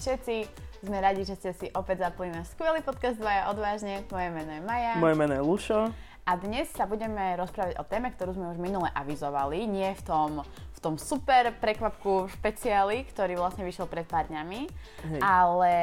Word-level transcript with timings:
všetci. 0.00 0.36
Sme 0.80 0.96
radi, 0.96 1.28
že 1.28 1.36
ste 1.36 1.52
si 1.52 1.68
opäť 1.76 2.08
zapli 2.08 2.32
na 2.32 2.40
skvelý 2.40 2.80
podcast 2.80 3.20
Dvaja 3.20 3.52
odvážne. 3.52 4.00
Moje 4.08 4.28
meno 4.32 4.48
je 4.48 4.62
Maja. 4.64 4.92
Moje 4.96 5.12
meno 5.12 5.32
je 5.36 5.42
Lušo. 5.44 5.80
A 6.24 6.32
dnes 6.40 6.72
sa 6.72 6.88
budeme 6.88 7.36
rozprávať 7.36 7.76
o 7.76 7.84
téme, 7.84 8.08
ktorú 8.08 8.32
sme 8.32 8.48
už 8.48 8.56
minule 8.56 8.88
avizovali. 8.96 9.68
Nie 9.68 9.92
v 9.92 10.02
tom, 10.04 10.30
v 10.46 10.78
tom 10.80 10.94
super 10.96 11.52
prekvapku 11.52 12.32
špeciáli, 12.32 13.04
ktorý 13.12 13.36
vlastne 13.36 13.60
vyšiel 13.60 13.84
pred 13.84 14.08
pár 14.08 14.24
dňami, 14.32 14.60
Hej. 15.04 15.20
ale 15.20 15.74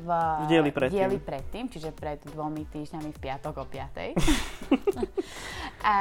v, 0.00 0.08
V 0.16 0.48
dieli 0.48 0.70
predtým. 0.72 0.96
dieli 0.96 1.18
predtým, 1.20 1.64
čiže 1.68 1.92
pred 1.92 2.22
dvomi 2.24 2.64
týždňami 2.64 3.12
v 3.12 3.18
piatok 3.18 3.60
o 3.60 3.66
5. 3.68 4.16
A 5.84 5.96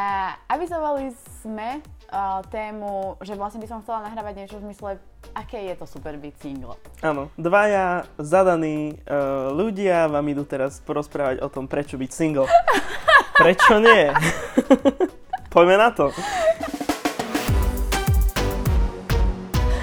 avizovali 0.47 1.11
sme 1.43 1.83
uh, 2.11 2.41
tému, 2.49 3.17
že 3.21 3.33
vlastne 3.33 3.61
by 3.61 3.67
som 3.69 3.79
chcela 3.81 4.05
nahrávať 4.09 4.33
niečo 4.37 4.57
v 4.59 4.65
zmysle, 4.69 4.89
aké 5.33 5.65
je 5.71 5.75
to 5.77 5.85
super 5.89 6.15
byť 6.15 6.33
single. 6.41 6.75
Áno, 7.01 7.33
dvaja 7.35 8.05
zadaní 8.21 8.99
uh, 9.05 9.51
ľudia 9.53 10.09
vám 10.09 10.25
idú 10.29 10.43
teraz 10.45 10.81
porozprávať 10.83 11.41
o 11.41 11.47
tom, 11.49 11.65
prečo 11.65 11.97
byť 11.97 12.11
single. 12.11 12.47
Prečo 13.35 13.83
nie? 13.83 14.15
Poďme 15.53 15.75
na 15.75 15.89
to. 15.91 16.15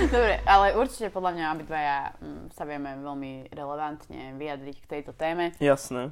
Dobre, 0.03 0.41
ale 0.43 0.75
určite 0.75 1.09
podľa 1.09 1.31
mňa 1.33 1.47
obidvaja 1.53 1.99
mm, 2.17 2.43
sa 2.51 2.65
vieme 2.65 2.97
veľmi 2.99 3.33
relevantne 3.49 4.35
vyjadriť 4.35 4.77
k 4.81 4.91
tejto 4.91 5.13
téme. 5.13 5.55
Jasné. 5.59 6.11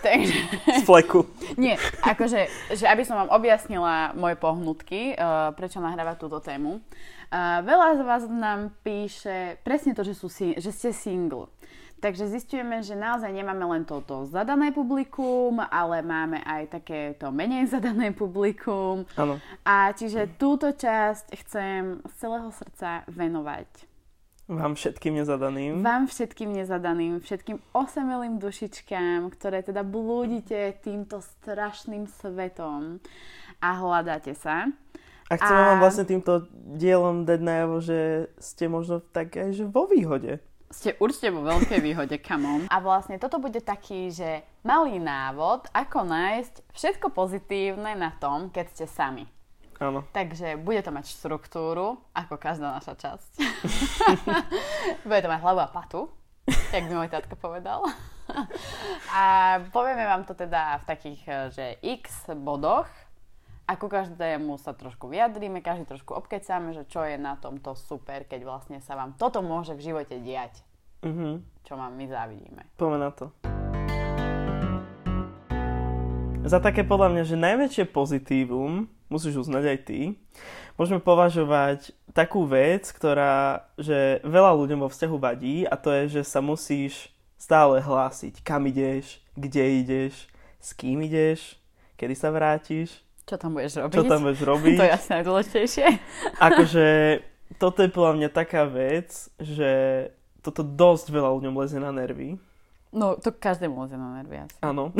Takže, 0.00 0.34
Z 0.78 0.86
fleku. 0.86 1.26
nie, 1.58 1.74
akože, 2.00 2.46
že 2.72 2.84
aby 2.86 3.02
som 3.02 3.18
vám 3.18 3.34
objasnila 3.34 4.14
moje 4.14 4.38
pohnutky, 4.38 5.12
uh, 5.12 5.50
prečo 5.52 5.82
nahrávať 5.82 6.16
túto 6.16 6.38
tému. 6.38 6.78
Uh, 7.26 7.60
veľa 7.60 7.98
z 7.98 8.02
vás 8.02 8.22
nám 8.24 8.70
píše 8.80 9.58
presne 9.60 9.92
to, 9.92 10.06
že, 10.06 10.14
sú, 10.14 10.30
si- 10.30 10.54
že 10.54 10.70
ste 10.70 10.94
single. 10.94 11.50
Takže 11.96 12.28
zistujeme, 12.28 12.84
že 12.84 12.92
naozaj 12.92 13.32
nemáme 13.32 13.64
len 13.64 13.82
toto 13.82 14.28
zadané 14.28 14.68
publikum, 14.68 15.64
ale 15.64 16.04
máme 16.04 16.44
aj 16.44 16.76
takéto 16.76 17.32
menej 17.32 17.66
zadané 17.74 18.12
publikum. 18.12 19.08
Áno. 19.16 19.40
A 19.64 19.96
čiže 19.96 20.28
túto 20.36 20.70
časť 20.70 21.32
chcem 21.40 22.04
z 22.04 22.12
celého 22.20 22.52
srdca 22.52 23.02
venovať 23.08 23.68
Vám 24.46 24.78
všetkým 24.78 25.18
nezadaným. 25.18 25.82
vám 25.82 26.06
všetkým 26.06 26.54
nezadaným, 26.54 27.18
všetkým 27.18 27.58
osamelým 27.74 28.38
dušičkám, 28.38 29.26
ktoré 29.34 29.66
teda 29.66 29.82
blúdite 29.82 30.78
týmto 30.86 31.18
strašným 31.18 32.06
svetom 32.06 33.02
a 33.58 33.68
hľadáte 33.74 34.38
sa. 34.38 34.70
A 35.26 35.34
chcem 35.34 35.50
A- 35.50 35.66
vám 35.74 35.78
vlastne 35.82 36.06
týmto 36.06 36.46
dielom 36.78 37.26
dať 37.26 37.40
najavo, 37.42 37.76
že 37.82 38.30
ste 38.38 38.70
možno 38.70 39.02
tak 39.02 39.34
aj 39.34 39.50
že 39.50 39.64
vo 39.66 39.90
výhode. 39.90 40.38
Ste 40.76 40.92
určite 41.00 41.32
vo 41.32 41.40
veľkej 41.40 41.80
výhode, 41.80 42.20
on. 42.20 42.68
A 42.68 42.76
vlastne 42.84 43.16
toto 43.16 43.40
bude 43.40 43.64
taký, 43.64 44.12
že 44.12 44.44
malý 44.60 45.00
návod, 45.00 45.72
ako 45.72 46.04
nájsť 46.04 46.68
všetko 46.76 47.16
pozitívne 47.16 47.96
na 47.96 48.12
tom, 48.20 48.52
keď 48.52 48.66
ste 48.76 48.84
sami. 48.84 49.24
Áno. 49.80 50.04
Takže 50.12 50.60
bude 50.60 50.84
to 50.84 50.92
mať 50.92 51.08
štruktúru, 51.16 51.96
ako 52.12 52.36
každá 52.36 52.76
naša 52.76 52.92
časť. 52.92 53.30
bude 55.08 55.20
to 55.24 55.32
mať 55.32 55.40
hlavu 55.40 55.60
a 55.64 55.68
patu, 55.72 56.12
jak 56.44 56.84
by 56.84 56.92
môj 56.92 57.08
tatko 57.08 57.40
povedal. 57.40 57.80
a 59.16 59.24
povieme 59.72 60.04
vám 60.04 60.28
to 60.28 60.36
teda 60.36 60.76
v 60.80 60.84
takých, 60.84 61.20
eh, 61.24 61.36
že 61.56 61.66
x 61.80 62.36
bodoch, 62.36 62.88
ako 63.66 63.90
každému 63.90 64.62
sa 64.62 64.78
trošku 64.78 65.10
vyjadríme, 65.10 65.58
každý 65.58 65.90
trošku 65.90 66.14
obkecáme, 66.14 66.70
že 66.70 66.86
čo 66.86 67.02
je 67.02 67.18
na 67.18 67.34
tomto 67.34 67.74
super, 67.74 68.22
keď 68.22 68.46
vlastne 68.46 68.78
sa 68.78 68.94
vám 68.94 69.18
toto 69.18 69.42
môže 69.42 69.74
v 69.74 69.90
živote 69.90 70.22
diať, 70.22 70.62
Mhm. 71.06 71.28
čo 71.62 71.74
vám 71.74 71.94
my 71.94 72.06
závidíme. 72.06 72.62
Poďme 72.74 72.98
na 72.98 73.10
to. 73.10 73.30
Za 76.42 76.62
také 76.62 76.86
podľa 76.86 77.10
mňa, 77.10 77.22
že 77.26 77.34
najväčšie 77.36 77.84
pozitívum, 77.90 78.86
musíš 79.06 79.42
uznať 79.42 79.64
aj 79.66 79.78
ty, 79.82 80.00
môžeme 80.74 80.98
považovať 80.98 81.90
takú 82.14 82.46
vec, 82.46 82.86
ktorá, 82.86 83.66
že 83.74 84.22
veľa 84.22 84.54
ľuďom 84.54 84.78
vo 84.78 84.88
vzťahu 84.88 85.16
vadí 85.16 85.66
a 85.66 85.74
to 85.74 85.90
je, 85.90 86.18
že 86.18 86.22
sa 86.22 86.38
musíš 86.38 87.10
stále 87.34 87.82
hlásiť, 87.82 88.46
kam 88.46 88.62
ideš, 88.64 89.18
kde 89.34 89.82
ideš, 89.82 90.30
s 90.56 90.70
kým 90.70 91.02
ideš, 91.02 91.58
kedy 91.98 92.14
sa 92.14 92.30
vrátiš, 92.30 93.02
Čo 93.26 93.36
tam 93.36 93.58
budeš 93.58 93.82
robiť? 93.82 93.94
čo 93.98 94.02
tam 94.06 94.20
budeš 94.22 94.42
robiť. 94.54 94.76
To 94.78 94.86
je 94.86 94.94
asi 94.94 95.08
najdôležitejšie. 95.12 95.86
Akože 96.38 96.86
toto 97.58 97.82
je 97.82 97.90
podľa 97.90 98.12
mňa 98.16 98.28
taká 98.30 98.62
vec, 98.64 99.10
že 99.36 99.70
toto 100.46 100.62
dosť 100.62 101.10
veľa 101.10 101.34
ľuďom 101.34 101.54
lezie 101.58 101.82
na 101.82 101.90
nervy. 101.90 102.38
No, 102.94 103.18
to 103.18 103.34
každému 103.34 103.74
lezie 103.82 103.98
na 103.98 104.22
nervy 104.22 104.46
asi. 104.46 104.56
Áno. 104.62 104.94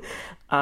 a 0.50 0.60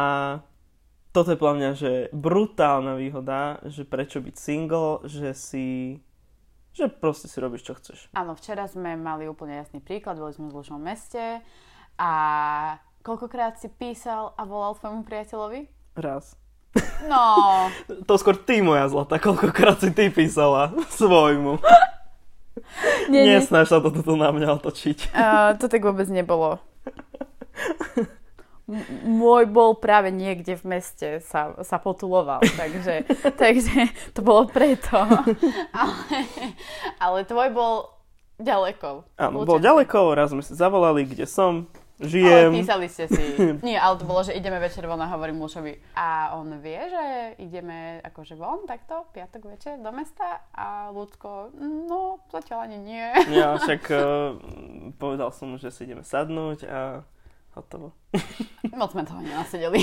toto 1.17 1.33
je 1.33 1.41
podľa 1.41 1.57
mňa, 1.57 1.71
že 1.73 1.93
brutálna 2.13 3.01
výhoda, 3.01 3.65
že 3.65 3.89
prečo 3.89 4.21
byť 4.21 4.37
single, 4.37 5.01
že 5.09 5.33
si 5.33 5.67
že 6.77 6.93
proste 6.93 7.25
si 7.25 7.41
robíš, 7.41 7.65
čo 7.65 7.73
chceš. 7.73 8.13
Áno, 8.13 8.37
včera 8.37 8.69
sme 8.69 9.01
mali 9.01 9.25
úplne 9.25 9.57
jasný 9.57 9.81
príklad, 9.81 10.21
boli 10.21 10.37
sme 10.37 10.53
v 10.53 10.61
zlušnom 10.61 10.77
meste 10.77 11.41
a 11.97 12.13
koľkokrát 13.01 13.57
si 13.57 13.73
písal 13.73 14.37
a 14.37 14.45
volal 14.45 14.77
tvojmu 14.77 15.09
priateľovi? 15.09 15.73
Raz. 15.97 16.37
No, 17.09 17.25
To 18.09 18.21
skôr 18.21 18.37
ty, 18.37 18.61
moja 18.61 18.85
zlata, 18.93 19.17
koľkokrát 19.17 19.81
si 19.81 19.89
ty 19.97 20.13
písala 20.13 20.77
svojmu. 21.01 21.57
nie, 23.13 23.23
nie. 23.25 23.39
Nesnaž 23.39 23.71
sa 23.71 23.79
to 23.79 23.93
toto 23.93 24.17
na 24.17 24.33
mňa 24.33 24.49
otočiť. 24.61 25.13
Uh, 25.13 25.55
to 25.61 25.69
tak 25.69 25.85
vôbec 25.85 26.09
nebolo. 26.09 26.59
M- 28.67 28.83
môj 29.07 29.47
bol 29.47 29.79
práve 29.79 30.11
niekde 30.11 30.59
v 30.59 30.65
meste, 30.67 31.09
sa, 31.23 31.55
sa 31.63 31.79
potuloval, 31.79 32.43
takže, 32.43 33.07
takže 33.43 33.95
to 34.11 34.21
bolo 34.27 34.51
preto. 34.51 34.99
Ale, 35.81 36.19
ale 36.99 37.19
tvoj 37.23 37.49
bol 37.55 37.75
ďaleko. 38.43 39.07
Áno, 39.17 39.47
bol 39.47 39.63
ďaleko, 39.63 40.19
raz 40.19 40.35
sme 40.35 40.43
si 40.43 40.53
zavolali, 40.59 41.07
kde 41.07 41.31
som, 41.31 41.71
Ale 41.97 42.09
žijem. 42.13 42.53
písali 42.53 42.87
ste 42.93 43.09
si. 43.09 43.25
Nie, 43.67 43.81
ale 43.81 43.97
to 43.97 44.05
bolo, 44.05 44.21
že 44.21 44.37
ideme 44.37 44.61
večer 44.61 44.85
von 44.85 45.01
a 45.01 45.09
hovorím 45.09 45.41
Mušovi. 45.41 45.97
A 45.97 46.37
on 46.37 46.61
vie, 46.61 46.77
že 46.77 47.05
ideme 47.41 48.05
akože 48.05 48.37
von 48.37 48.69
takto, 48.69 49.09
piatok 49.17 49.57
večer 49.57 49.81
do 49.81 49.89
mesta 49.97 50.45
a 50.53 50.93
ľudko, 50.93 51.57
no 51.89 52.21
zatiaľ 52.29 52.69
ani 52.69 52.79
nie. 52.85 53.07
Ja 53.41 53.57
však 53.61 53.83
uh, 53.89 54.37
povedal 55.01 55.33
som, 55.33 55.53
mu, 55.53 55.57
že 55.57 55.73
si 55.73 55.89
ideme 55.89 56.05
sadnúť 56.05 56.69
a 56.69 56.81
hotovo. 57.57 57.97
Moc 58.77 58.93
sme 58.93 59.09
toho 59.09 59.25
nenasedeli. 59.25 59.81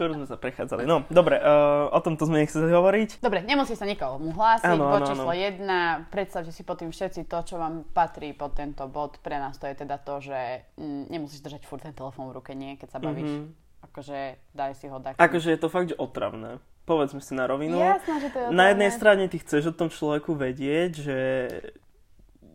Skoro 0.00 0.16
sme 0.16 0.24
sa 0.24 0.40
prechádzali. 0.40 0.88
No, 0.88 1.04
dobre, 1.12 1.36
uh, 1.36 1.92
o 1.92 2.00
tomto 2.00 2.24
sme 2.24 2.40
nechceli 2.40 2.72
hovoriť. 2.72 3.20
Dobre, 3.20 3.44
nemusí 3.44 3.76
sa 3.76 3.84
nikomu 3.84 4.32
hlásiť. 4.32 4.64
Áno, 4.64 4.88
bod 4.88 5.04
áno, 5.04 5.08
číslo 5.12 5.28
áno. 5.28 6.08
1, 6.08 6.08
predstavte 6.08 6.56
si 6.56 6.64
pod 6.64 6.80
tým 6.80 6.88
všetci 6.88 7.28
to, 7.28 7.36
čo 7.44 7.60
vám 7.60 7.84
patrí 7.92 8.32
pod 8.32 8.56
tento 8.56 8.88
bod. 8.88 9.20
Pre 9.20 9.36
nás 9.36 9.60
to 9.60 9.68
je 9.68 9.76
teda 9.76 10.00
to, 10.00 10.24
že 10.24 10.64
mm, 10.80 11.12
nemusíš 11.12 11.44
držať 11.44 11.68
furt 11.68 11.84
ten 11.84 11.92
telefón 11.92 12.32
v 12.32 12.40
ruke, 12.40 12.56
nie, 12.56 12.80
keď 12.80 12.96
sa 12.96 12.98
bavíš. 13.04 13.28
Mhm. 13.28 13.52
Akože 13.92 14.18
daj 14.56 14.72
si 14.80 14.88
ho 14.88 14.96
tak. 15.04 15.20
Akože 15.20 15.52
je 15.52 15.60
to 15.60 15.68
fakt, 15.68 15.92
že 15.92 16.00
otravné. 16.00 16.64
Povedzme 16.88 17.20
si 17.20 17.36
na 17.36 17.44
rovinu. 17.44 17.76
Jasné, 17.76 18.24
že 18.24 18.28
to 18.32 18.38
je 18.40 18.56
Na 18.56 18.72
jednej 18.72 18.88
strane 18.96 19.28
ty 19.28 19.36
chceš 19.36 19.68
o 19.68 19.76
tom 19.76 19.92
človeku 19.92 20.32
vedieť, 20.32 20.96
že, 20.96 21.20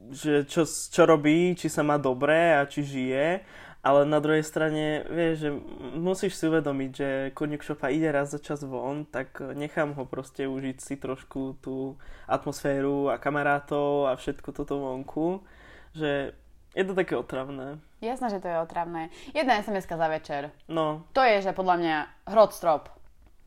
že 0.09 0.33
čo, 0.49 0.65
čo 0.65 1.01
robí, 1.05 1.53
či 1.53 1.69
sa 1.69 1.85
má 1.85 2.01
dobre 2.01 2.57
a 2.57 2.65
či 2.65 2.81
žije, 2.81 3.45
ale 3.85 4.01
na 4.09 4.17
druhej 4.17 4.41
strane, 4.41 5.05
vieš, 5.05 5.45
že 5.45 5.49
musíš 5.93 6.41
si 6.41 6.49
uvedomiť, 6.49 6.89
že 6.89 7.09
Koník 7.37 7.61
Šopa 7.61 7.93
ide 7.93 8.09
raz 8.09 8.33
za 8.33 8.41
čas 8.41 8.65
von, 8.65 9.05
tak 9.05 9.37
nechám 9.53 9.93
ho 9.93 10.09
proste 10.09 10.49
užiť 10.49 10.77
si 10.81 10.97
trošku 10.97 11.61
tú 11.61 11.93
atmosféru 12.25 13.13
a 13.13 13.21
kamarátov 13.21 14.09
a 14.09 14.17
všetko 14.17 14.49
toto 14.57 14.81
vonku, 14.81 15.45
že 15.93 16.33
je 16.73 16.83
to 16.83 16.97
také 16.97 17.13
otravné. 17.13 17.77
Jasné, 18.01 18.33
že 18.33 18.41
to 18.41 18.49
je 18.49 18.57
otravné. 18.57 19.13
Jedna 19.37 19.61
sms 19.61 19.85
za 19.85 20.07
večer. 20.09 20.49
No, 20.65 21.05
To 21.13 21.21
je, 21.21 21.45
že 21.45 21.53
podľa 21.53 21.75
mňa 21.77 21.95
hrot 22.33 22.57
strop. 22.57 22.89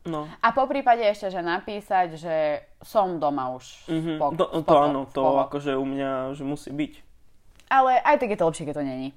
no. 0.07 0.25
A 0.39 0.55
po 0.55 0.63
prípade 0.71 1.03
ešte, 1.03 1.35
že 1.35 1.43
napísať, 1.43 2.15
že 2.15 2.35
som 2.79 3.19
doma 3.19 3.51
už. 3.59 3.91
Mhm. 3.91 4.11
Spok- 4.17 4.39
to, 4.39 4.45
to 4.63 4.73
áno, 4.73 5.03
to 5.11 5.19
akože 5.19 5.75
u 5.75 5.83
mňa, 5.83 6.31
že 6.31 6.47
musí 6.47 6.71
byť. 6.71 6.93
Ale 7.69 7.99
aj 8.01 8.15
tak 8.23 8.31
je 8.33 8.39
to 8.39 8.47
lepšie, 8.47 8.65
keď 8.65 8.75
to 8.79 8.87
není. 8.87 9.09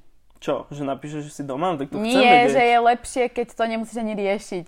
Čo? 0.42 0.66
Že 0.74 0.82
napíšeš, 0.90 1.30
že 1.30 1.32
si 1.32 1.42
doma? 1.46 1.70
No, 1.70 1.78
tak 1.78 1.94
to 1.94 2.02
chcem 2.02 2.18
Nie, 2.18 2.50
vedieť. 2.50 2.50
že 2.50 2.62
je 2.66 2.78
lepšie, 2.82 3.24
keď 3.30 3.46
to 3.54 3.64
nemusíš 3.70 3.98
ani 4.02 4.14
riešiť. 4.18 4.66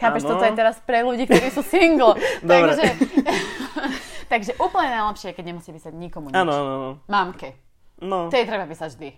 Chápeš, 0.00 0.22
Áno. 0.24 0.30
toto 0.32 0.44
je 0.48 0.54
teraz 0.56 0.76
pre 0.80 1.04
ľudí, 1.04 1.28
ktorí 1.28 1.52
sú 1.52 1.60
single. 1.60 2.16
Takže, 2.48 2.86
takže 4.32 4.52
úplne 4.56 4.88
najlepšie, 4.94 5.36
keď 5.36 5.44
nemusí 5.44 5.68
písať 5.74 5.92
nikomu 5.92 6.32
nič. 6.32 6.38
Áno, 6.40 6.52
áno, 6.54 6.70
áno. 6.72 6.90
Mamke. 7.04 7.52
No, 8.00 8.30
Tej 8.32 8.46
treba 8.48 8.64
písať 8.64 8.94
vždy. 8.96 9.10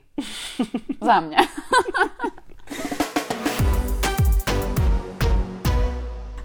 Za 1.06 1.20
mňa. 1.22 1.40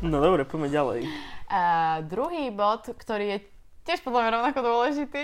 no 0.06 0.18
dobre, 0.22 0.45
poďme 0.45 0.69
ďalej. 0.69 1.01
A 1.50 1.62
druhý 2.06 2.51
bod, 2.54 2.86
ktorý 2.92 3.25
je 3.25 3.38
tiež 3.88 4.04
podľa 4.06 4.19
mňa 4.22 4.31
rovnako 4.38 4.60
dôležitý, 4.62 5.24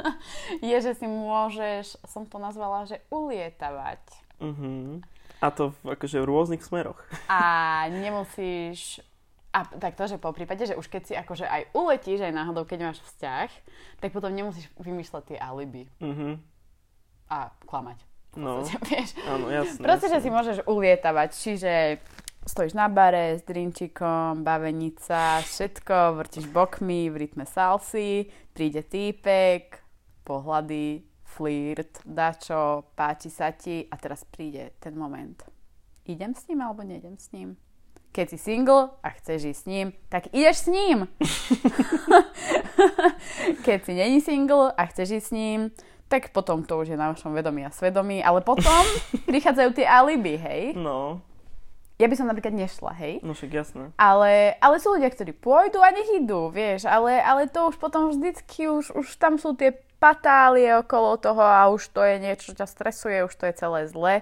je, 0.70 0.76
že 0.80 0.92
si 0.96 1.06
môžeš, 1.06 1.98
som 2.06 2.24
to 2.24 2.38
nazvala, 2.40 2.88
že 2.88 3.02
ulietavať. 3.10 4.02
Uh-huh. 4.38 5.02
A 5.38 5.46
to 5.54 5.74
v, 5.82 5.94
akože 5.94 6.18
v 6.22 6.28
rôznych 6.28 6.62
smeroch. 6.62 6.98
A 7.30 7.86
nemusíš 7.90 9.02
a 9.48 9.64
tak 9.64 9.96
to, 9.96 10.04
že 10.04 10.20
po 10.20 10.30
prípade, 10.36 10.60
že 10.60 10.76
už 10.76 10.86
keď 10.92 11.02
si 11.08 11.14
akože 11.16 11.48
aj 11.48 11.72
uletíš 11.72 12.20
aj 12.20 12.36
náhodou, 12.36 12.68
keď 12.68 12.92
máš 12.92 13.00
vzťah, 13.00 13.48
tak 13.96 14.12
potom 14.12 14.28
nemusíš 14.28 14.68
vymýšľať 14.76 15.22
tie 15.24 15.38
alibi. 15.40 15.88
Uh-huh. 16.04 16.36
A 17.32 17.48
klamať. 17.64 17.96
No, 18.36 18.60
vieš. 18.92 19.16
áno, 19.24 19.48
jasné. 19.48 19.80
Proste, 19.80 20.12
že 20.12 20.20
jasné. 20.20 20.28
si 20.28 20.36
môžeš 20.36 20.56
ulietavať, 20.68 21.28
čiže 21.32 21.72
stojíš 22.44 22.76
na 22.76 22.92
bare 22.92 23.40
s 23.40 23.42
drinčikom, 23.44 24.44
bavenica, 24.44 25.40
všetko, 25.44 26.20
vrtiš 26.20 26.46
bokmi 26.52 27.08
v 27.08 27.24
rytme 27.24 27.48
salsy, 27.48 28.28
príde 28.52 28.84
týpek, 28.84 29.80
pohľady, 30.28 31.00
flirt, 31.24 32.04
dačo, 32.04 32.92
páči 32.92 33.32
sa 33.32 33.48
ti 33.56 33.88
a 33.88 33.96
teraz 33.96 34.28
príde 34.28 34.76
ten 34.76 34.92
moment. 34.92 35.40
Idem 36.04 36.36
s 36.36 36.44
ním 36.48 36.60
alebo 36.60 36.84
nejdem 36.84 37.16
s 37.16 37.32
ním? 37.32 37.56
Keď 38.12 38.26
si 38.28 38.38
single 38.40 38.92
a 39.04 39.08
chceš 39.16 39.52
ísť 39.52 39.60
s 39.60 39.68
ním, 39.68 39.86
tak 40.08 40.32
ideš 40.32 40.64
s 40.64 40.68
ním. 40.68 40.98
Keď 43.68 43.78
si 43.84 43.92
není 43.92 44.18
single 44.20 44.72
a 44.72 44.82
chceš 44.88 45.20
ísť 45.20 45.26
s 45.28 45.32
ním, 45.32 45.60
tak 46.08 46.32
potom 46.32 46.64
to 46.64 46.80
už 46.80 46.88
je 46.88 46.96
na 46.96 47.12
vašom 47.12 47.36
vedomí 47.36 47.68
a 47.68 47.70
svedomí, 47.70 48.24
ale 48.24 48.40
potom 48.40 48.80
prichádzajú 49.28 49.70
tie 49.76 49.84
alibi, 49.84 50.40
hej. 50.40 50.72
No, 50.72 51.20
Ja 52.00 52.08
by 52.08 52.16
som 52.16 52.30
napríklad 52.32 52.56
nešla, 52.56 52.96
hej. 52.96 53.20
no 53.20 53.36
však 53.36 53.50
jasné. 53.52 53.84
Ale, 54.00 54.56
ale 54.56 54.80
sú 54.80 54.96
ľudia, 54.96 55.12
ktorí 55.12 55.36
pôjdu 55.36 55.84
a 55.84 55.92
nech 55.92 56.08
idú, 56.16 56.48
vieš, 56.48 56.88
ale, 56.88 57.20
ale 57.20 57.50
to 57.50 57.68
už 57.68 57.76
potom 57.76 58.08
vždycky, 58.08 58.72
už, 58.72 58.96
už 58.96 59.20
tam 59.20 59.36
sú 59.36 59.52
tie 59.52 59.76
patálie 59.98 60.70
okolo 60.76 61.16
toho 61.16 61.40
a 61.40 61.68
už 61.68 61.90
to 61.90 62.00
je 62.00 62.16
niečo, 62.18 62.50
čo 62.50 62.54
ťa 62.54 62.66
stresuje, 62.66 63.16
už 63.20 63.34
to 63.34 63.44
je 63.44 63.54
celé 63.54 63.80
zle. 63.86 64.14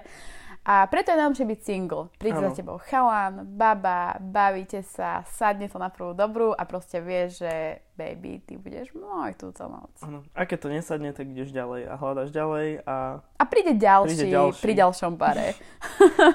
A 0.63 0.83
preto 0.83 1.09
je 1.09 1.15
najlepšie 1.15 1.47
byť 1.47 1.59
single. 1.63 2.11
Príde 2.17 2.35
Áno. 2.35 2.51
za 2.51 2.59
tebou 2.59 2.75
chalán, 2.81 3.47
baba, 3.47 4.19
bavíte 4.19 4.83
sa, 4.83 5.23
sadne 5.25 5.71
to 5.71 5.79
na 5.79 5.87
prvú 5.87 6.11
dobrú 6.11 6.51
a 6.51 6.59
proste 6.63 6.99
vieš, 6.99 7.39
že 7.39 7.53
baby, 7.95 8.43
ty 8.43 8.59
budeš 8.59 8.91
môj 8.91 9.31
túto 9.33 9.63
noc. 9.63 9.95
Áno. 10.01 10.27
A 10.35 10.43
keď 10.43 10.57
to 10.59 10.67
nesadne, 10.67 11.15
tak 11.15 11.23
ideš 11.25 11.55
ďalej 11.55 11.87
a 11.87 11.95
hľadaš 11.95 12.29
ďalej 12.29 12.67
a, 12.83 13.23
A 13.23 13.43
príde 13.47 13.79
ďalší, 13.79 14.11
Príde 14.11 14.27
ďalší. 14.27 14.59
pri 14.59 14.73
ďalšom 14.75 15.11
bare. 15.15 15.47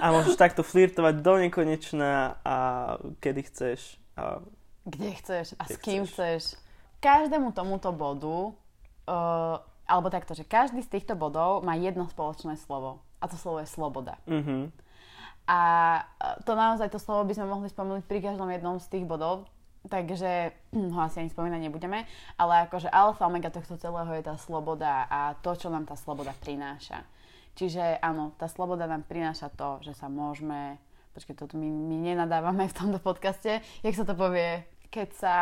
a 0.00 0.06
môžeš 0.10 0.34
takto 0.34 0.64
flirtovať 0.64 1.14
do 1.20 1.32
nekonečna 1.38 2.10
a 2.40 2.56
kedy 3.20 3.40
chceš. 3.44 4.00
A, 4.16 4.40
Kde 4.82 5.12
chceš 5.14 5.46
a 5.54 5.68
Kde 5.68 5.68
s 5.68 5.76
kým 5.76 6.02
chceš. 6.02 6.08
chceš. 6.08 6.42
Každému 6.98 7.52
tomuto 7.52 7.92
bodu, 7.92 8.56
uh, 9.08 9.58
alebo 9.86 10.08
takto, 10.08 10.32
že 10.32 10.46
každý 10.46 10.80
z 10.82 10.98
týchto 10.98 11.18
bodov 11.18 11.66
má 11.66 11.74
jedno 11.76 12.08
spoločné 12.08 12.56
slovo. 12.56 13.02
A 13.22 13.30
to 13.30 13.38
slovo 13.38 13.62
je 13.62 13.68
sloboda. 13.70 14.18
uh-huh. 14.26 14.70
A 15.46 15.60
uh, 16.22 16.38
to 16.46 16.54
naozaj, 16.54 16.90
to 16.90 17.02
slovo 17.02 17.26
by 17.26 17.34
sme 17.34 17.50
mohli 17.50 17.68
spomenúť 17.70 18.06
pri 18.06 18.22
každom 18.22 18.50
jednom 18.50 18.78
z 18.78 18.86
tých 18.88 19.04
bodov, 19.06 19.50
takže 19.90 20.54
ho 20.74 21.00
asi 21.02 21.26
ani 21.26 21.30
spomínať 21.34 21.60
nebudeme, 21.66 22.06
ale 22.38 22.70
akože 22.70 22.86
alfa 22.86 23.26
omega 23.26 23.50
tohto 23.50 23.74
celého 23.74 24.10
je 24.14 24.22
tá 24.22 24.38
sloboda 24.38 25.10
a 25.10 25.34
to, 25.42 25.58
čo 25.58 25.66
nám 25.70 25.90
tá 25.90 25.98
sloboda 25.98 26.30
prináša. 26.38 27.02
Čiže 27.58 27.98
áno, 28.00 28.32
tá 28.38 28.46
sloboda 28.48 28.86
nám 28.86 29.04
prináša 29.04 29.50
to, 29.52 29.82
že 29.84 29.92
sa 29.98 30.06
môžeme, 30.06 30.78
počkej, 31.12 31.36
toto 31.36 31.58
my, 31.58 31.68
my 31.68 31.96
nenadávame 31.98 32.70
v 32.70 32.78
tomto 32.78 33.02
podcaste, 33.02 33.60
jak 33.82 33.94
sa 33.98 34.06
to 34.06 34.14
povie, 34.14 34.64
keď 34.88 35.08
sa 35.12 35.36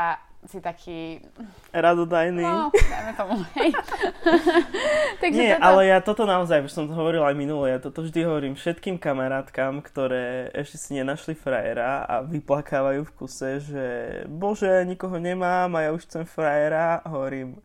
si 0.48 0.58
taký, 0.60 1.20
Radodajný. 1.68 2.40
no, 2.40 2.72
dajme 2.72 3.12
tomu, 3.12 3.36
hej. 3.60 3.76
Takže 5.22 5.36
Nie, 5.36 5.52
toto, 5.60 5.64
ale 5.68 5.80
ja 5.86 5.98
toto 6.00 6.22
naozaj, 6.24 6.64
už 6.64 6.72
som 6.72 6.84
to 6.88 6.96
hovoril 6.96 7.20
aj 7.28 7.36
minule, 7.36 7.68
ja 7.68 7.76
toto 7.76 8.00
vždy 8.00 8.24
hovorím 8.24 8.54
všetkým 8.56 8.96
kamarátkam, 8.96 9.84
ktoré 9.84 10.48
ešte 10.56 10.80
si 10.80 10.90
nenašli 10.96 11.36
frajera 11.36 12.08
a 12.08 12.24
vyplakávajú 12.24 13.04
v 13.04 13.14
kuse, 13.20 13.60
že 13.60 13.86
bože, 14.32 14.88
nikoho 14.88 15.20
nemám 15.20 15.76
a 15.76 15.84
ja 15.84 15.90
už 15.92 16.08
chcem 16.08 16.24
frajera, 16.24 17.04
hovorím, 17.04 17.60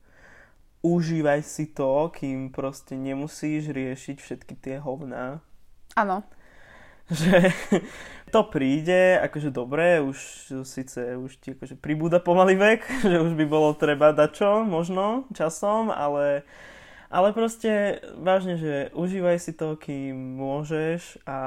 užívaj 0.83 1.41
si 1.47 1.71
to, 1.71 2.11
kým 2.11 2.51
proste 2.51 2.99
nemusíš 2.99 3.71
riešiť 3.71 4.17
všetky 4.19 4.53
tie 4.59 4.75
hovná. 4.83 5.39
Áno, 5.95 6.27
že 7.09 7.55
to 8.35 8.43
príde, 8.43 9.15
akože 9.23 9.47
dobre, 9.47 10.03
už 10.03 10.19
síce 10.67 11.15
už 11.15 11.39
ti 11.39 11.55
akože 11.55 11.79
pribúda 11.79 12.19
pomalý 12.19 12.59
vek, 12.59 12.83
že 13.15 13.23
už 13.23 13.31
by 13.31 13.45
bolo 13.47 13.71
treba 13.71 14.11
dať 14.11 14.29
čo, 14.35 14.51
možno, 14.67 15.23
časom, 15.31 15.87
ale, 15.87 16.43
ale 17.07 17.31
proste 17.31 18.03
vážne, 18.19 18.59
že 18.59 18.91
užívaj 18.91 19.39
si 19.39 19.55
to, 19.55 19.79
kým 19.79 20.35
môžeš 20.35 21.23
a 21.23 21.37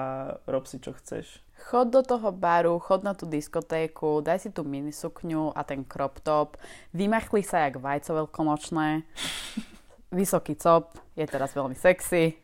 rob 0.48 0.64
si, 0.64 0.80
čo 0.80 0.96
chceš. 0.96 1.44
Chod 1.68 1.92
do 1.92 2.00
toho 2.00 2.32
baru, 2.32 2.80
chod 2.80 3.04
na 3.04 3.12
tú 3.12 3.28
diskotéku, 3.28 4.24
daj 4.24 4.48
si 4.48 4.48
tú 4.48 4.64
minisukňu 4.64 5.52
a 5.52 5.60
ten 5.68 5.84
crop 5.84 6.24
top, 6.24 6.56
vymachli 6.96 7.44
sa 7.44 7.68
jak 7.68 7.76
vajco 7.84 8.24
veľkonočné, 8.24 9.04
vysoký 10.24 10.56
cop, 10.56 10.96
je 11.12 11.28
teraz 11.28 11.52
veľmi 11.52 11.76
sexy 11.76 12.40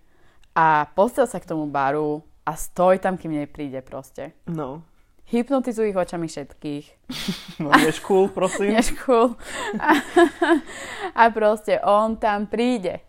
a 0.53 0.85
postav 0.93 1.33
sa 1.33 1.41
k 1.41 1.49
tomu 1.49 1.65
baru 1.73 2.34
a 2.45 2.53
stoj 2.55 3.01
tam, 3.01 3.17
kým 3.17 3.33
nepríde 3.33 3.81
proste. 3.81 4.37
No, 4.45 4.85
Hypnotizuj 5.25 5.89
ich 5.89 5.97
očami 5.97 6.29
všetkých. 6.29 6.87
no 7.65 7.73
vieš, 7.81 8.05
cool, 8.05 8.29
prosím. 8.29 8.77
Než 8.77 8.93
cool. 9.09 9.33
A, 9.81 9.97
a 11.21 11.23
proste 11.33 11.81
on 11.81 12.21
tam 12.21 12.45
príde. 12.45 13.01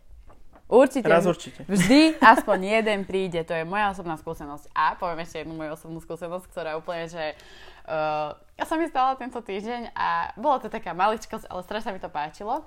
Určite. 0.65 1.05
Raz 1.05 1.27
určite. 1.27 1.61
Vždy 1.69 2.17
aspoň 2.17 2.81
jeden 2.81 2.99
príde, 3.05 3.45
to 3.45 3.53
je 3.53 3.67
moja 3.67 3.93
osobná 3.93 4.17
skúsenosť. 4.17 4.71
A 4.73 4.97
poviem 4.97 5.21
ešte 5.21 5.43
jednu 5.43 5.53
moju 5.53 5.77
osobnú 5.77 5.99
skúsenosť, 6.01 6.45
ktorá 6.49 6.73
úplne, 6.79 7.05
že 7.05 7.37
uh, 7.85 8.33
ja 8.57 8.65
som 8.65 8.81
mi 8.81 8.89
stala 8.89 9.13
tento 9.19 9.37
týždeň 9.37 9.93
a 9.93 10.33
bola 10.39 10.57
to 10.63 10.71
taká 10.71 10.97
maličkosť, 10.97 11.45
ale 11.51 11.61
strašne 11.61 11.93
mi 11.93 12.01
to 12.01 12.09
páčilo. 12.09 12.65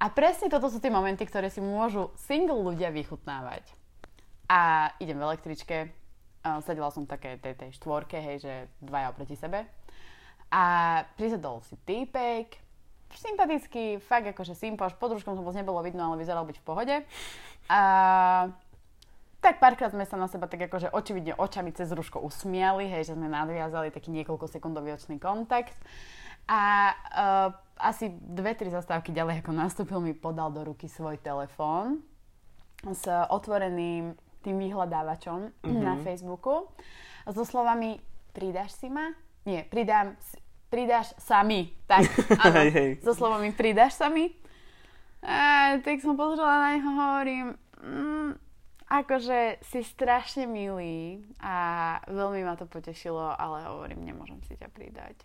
A 0.00 0.06
presne 0.08 0.48
toto 0.48 0.72
sú 0.72 0.80
tie 0.80 0.88
momenty, 0.88 1.28
ktoré 1.28 1.52
si 1.52 1.60
môžu 1.60 2.08
single 2.16 2.64
ľudia 2.64 2.88
vychutnávať. 2.88 3.68
A 4.46 4.92
idem 5.02 5.18
v 5.18 5.26
električke, 5.26 5.76
uh, 6.46 6.62
sedela 6.62 6.90
som 6.94 7.04
v 7.04 7.18
tej, 7.18 7.54
tej 7.54 7.70
štvorke, 7.74 8.18
hej, 8.18 8.36
že 8.42 8.52
dvaja 8.78 9.10
oproti 9.10 9.34
sebe. 9.34 9.66
A 10.54 10.62
prisadol 11.18 11.66
si 11.66 11.74
týpek, 11.82 12.62
sympatický, 13.14 13.98
fakt 14.02 14.30
akože 14.30 14.54
simpoš, 14.54 14.94
pod 14.98 15.14
rúškom 15.14 15.34
to 15.34 15.42
moc 15.42 15.54
nebolo 15.54 15.82
vidno, 15.82 16.06
ale 16.10 16.22
vyzeral 16.22 16.46
byť 16.46 16.56
v 16.62 16.66
pohode. 16.66 16.96
A 17.66 17.80
tak 19.42 19.62
párkrát 19.62 19.94
sme 19.94 20.02
sa 20.06 20.18
na 20.18 20.26
seba 20.26 20.50
tak 20.50 20.66
akože 20.66 20.90
očividne 20.90 21.38
očami 21.38 21.70
cez 21.70 21.90
rúško 21.90 22.18
usmiali, 22.22 22.90
hej, 22.90 23.10
že 23.10 23.14
sme 23.14 23.30
nadviazali 23.30 23.94
taký 23.94 24.10
niekoľko 24.10 24.50
sekundový 24.50 24.94
očný 24.94 25.22
kontakt. 25.22 25.74
A 26.46 26.94
uh, 26.94 27.50
asi 27.78 28.10
dve, 28.10 28.54
tri 28.54 28.70
zastávky 28.70 29.10
ďalej, 29.10 29.42
ako 29.42 29.50
nastúpil, 29.50 29.98
mi 29.98 30.14
podal 30.14 30.54
do 30.54 30.62
ruky 30.62 30.86
svoj 30.86 31.18
telefón 31.18 32.06
s 32.86 33.02
otvoreným 33.06 34.14
tým 34.46 34.62
vyhľadávačom 34.62 35.50
mm-hmm. 35.50 35.82
na 35.82 35.98
Facebooku 36.06 36.70
so 37.26 37.42
slovami 37.42 37.98
pridáš 38.30 38.78
si 38.78 38.86
ma? 38.86 39.10
Nie, 39.42 39.66
pridám, 39.66 40.14
pridáš 40.70 41.10
sa 41.18 41.42
mi. 41.42 41.74
Tak, 41.90 42.06
áno, 42.46 42.62
hej. 42.70 43.02
so 43.02 43.10
slovami 43.10 43.50
pridáš 43.50 43.98
sa 43.98 44.06
mi. 44.06 44.30
A, 45.26 45.74
tak 45.82 45.98
som 45.98 46.14
pozrela 46.14 46.62
na 46.62 46.68
neho, 46.78 46.90
hovorím, 46.94 47.46
mm, 47.82 48.30
akože 48.86 49.58
si 49.66 49.82
strašne 49.82 50.46
milý 50.46 51.26
a 51.42 51.98
veľmi 52.06 52.46
ma 52.46 52.54
to 52.54 52.70
potešilo, 52.70 53.34
ale 53.34 53.66
hovorím, 53.66 54.06
nemôžem 54.06 54.38
si 54.46 54.54
ťa 54.54 54.70
pridať. 54.70 55.18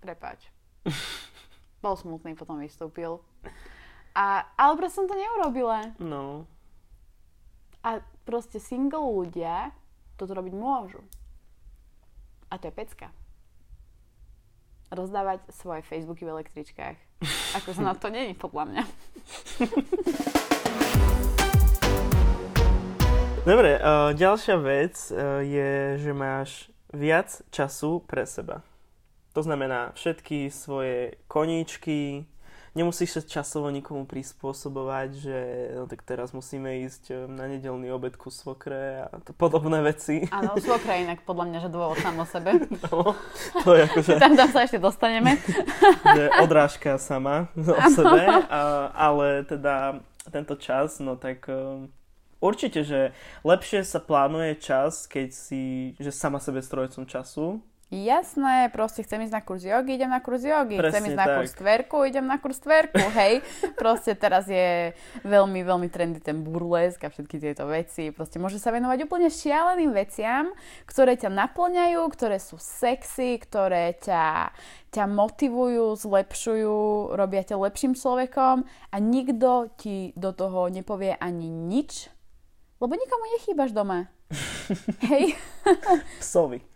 Prepač. 0.00 0.48
Bol 1.84 1.98
smutný, 2.00 2.32
potom 2.32 2.56
vystúpil. 2.56 3.20
A, 4.16 4.44
ale 4.56 4.72
proste 4.80 5.02
som 5.02 5.08
to 5.08 5.16
neurobila. 5.16 5.92
No, 6.00 6.48
A 7.82 7.98
proste 8.22 8.62
single 8.62 9.10
ľudia 9.10 9.74
toto 10.14 10.38
robiť 10.38 10.54
môžu. 10.54 11.02
A 12.46 12.62
to 12.62 12.70
je 12.70 12.78
pecka. 12.78 13.10
Rozdávať 14.94 15.42
svoje 15.50 15.82
Facebooky 15.82 16.22
v 16.22 16.38
električkách. 16.38 16.94
Ako 17.58 17.74
sa 17.74 17.82
na 17.82 17.98
to 17.98 18.06
není, 18.06 18.38
podľa 18.38 18.70
mňa. 18.70 18.82
Dobre, 23.42 23.82
uh, 23.82 24.14
ďalšia 24.14 24.54
vec 24.62 24.94
uh, 25.10 25.42
je, 25.42 25.98
že 25.98 26.14
máš 26.14 26.70
viac 26.94 27.42
času 27.50 27.98
pre 28.06 28.22
seba. 28.22 28.62
To 29.34 29.42
znamená 29.42 29.90
všetky 29.98 30.46
svoje 30.54 31.18
koníčky, 31.26 32.30
nemusíš 32.72 33.20
sa 33.20 33.22
časovo 33.22 33.68
nikomu 33.68 34.08
prispôsobovať, 34.08 35.08
že 35.12 35.38
no 35.76 35.84
tak 35.84 36.04
teraz 36.04 36.32
musíme 36.32 36.84
ísť 36.88 37.12
um, 37.12 37.36
na 37.36 37.44
nedelný 37.44 37.92
obed 37.92 38.16
ku 38.16 38.32
svokre 38.32 39.04
a 39.04 39.12
to 39.20 39.36
podobné 39.36 39.84
veci. 39.84 40.24
Áno, 40.32 40.56
svokra 40.56 40.96
inak 40.96 41.24
podľa 41.28 41.44
mňa, 41.52 41.58
že 41.60 41.68
dôvod 41.68 41.98
sám 42.00 42.16
o 42.20 42.26
sebe. 42.26 42.50
No, 42.92 43.14
to 43.62 43.78
je 43.78 43.88
akože... 43.88 44.12
Tam, 44.18 44.34
tam 44.34 44.48
sa 44.50 44.66
ešte 44.66 44.80
dostaneme. 44.80 45.38
že 46.18 46.24
odrážka 46.42 46.98
sama 46.98 47.48
o 47.54 47.88
sebe, 47.88 48.26
a, 48.48 48.90
ale 48.92 49.46
teda 49.46 50.02
tento 50.28 50.58
čas, 50.58 50.98
no 50.98 51.14
tak 51.16 51.46
um, 51.48 51.88
určite, 52.42 52.82
že 52.82 53.14
lepšie 53.46 53.86
sa 53.86 54.02
plánuje 54.02 54.58
čas, 54.58 55.06
keď 55.06 55.28
si, 55.30 55.94
že 55.96 56.10
sama 56.10 56.42
sebe 56.42 56.58
strojcom 56.60 57.06
času, 57.06 57.62
Jasné, 57.92 58.72
proste 58.72 59.04
chcem 59.04 59.20
ísť 59.20 59.36
na 59.36 59.44
kurz 59.44 59.68
jogy, 59.68 60.00
idem 60.00 60.08
na 60.08 60.24
kurz 60.24 60.48
jogy. 60.48 60.80
Presne 60.80 60.96
chcem 60.96 61.12
ísť 61.12 61.18
na 61.20 61.28
tak. 61.28 61.36
kurz 61.36 61.52
tverku, 61.52 61.96
idem 62.08 62.24
na 62.24 62.40
kurz 62.40 62.56
tverku, 62.64 63.04
hej. 63.20 63.44
Proste 63.76 64.16
teraz 64.16 64.48
je 64.48 64.96
veľmi, 65.28 65.60
veľmi 65.60 65.92
trendy 65.92 66.24
ten 66.24 66.40
burlesk 66.40 67.04
a 67.04 67.12
všetky 67.12 67.36
tieto 67.36 67.68
veci. 67.68 68.08
Proste 68.08 68.40
môže 68.40 68.56
sa 68.56 68.72
venovať 68.72 69.04
úplne 69.04 69.28
šialeným 69.28 69.92
veciam, 69.92 70.56
ktoré 70.88 71.20
ťa 71.20 71.36
naplňajú, 71.36 72.00
ktoré 72.16 72.40
sú 72.40 72.56
sexy, 72.56 73.36
ktoré 73.36 73.92
ťa, 74.00 74.56
ťa 74.88 75.04
motivujú, 75.12 75.92
zlepšujú, 75.92 77.12
robia 77.12 77.44
ťa 77.44 77.60
lepším 77.60 77.92
človekom 77.92 78.64
a 78.88 78.96
nikto 79.04 79.68
ti 79.76 80.16
do 80.16 80.32
toho 80.32 80.72
nepovie 80.72 81.12
ani 81.20 81.52
nič, 81.52 82.08
lebo 82.80 82.96
nikomu 82.96 83.36
nechýbaš 83.36 83.76
doma. 83.76 84.08
hej. 85.12 85.36
psovi. 86.24 86.71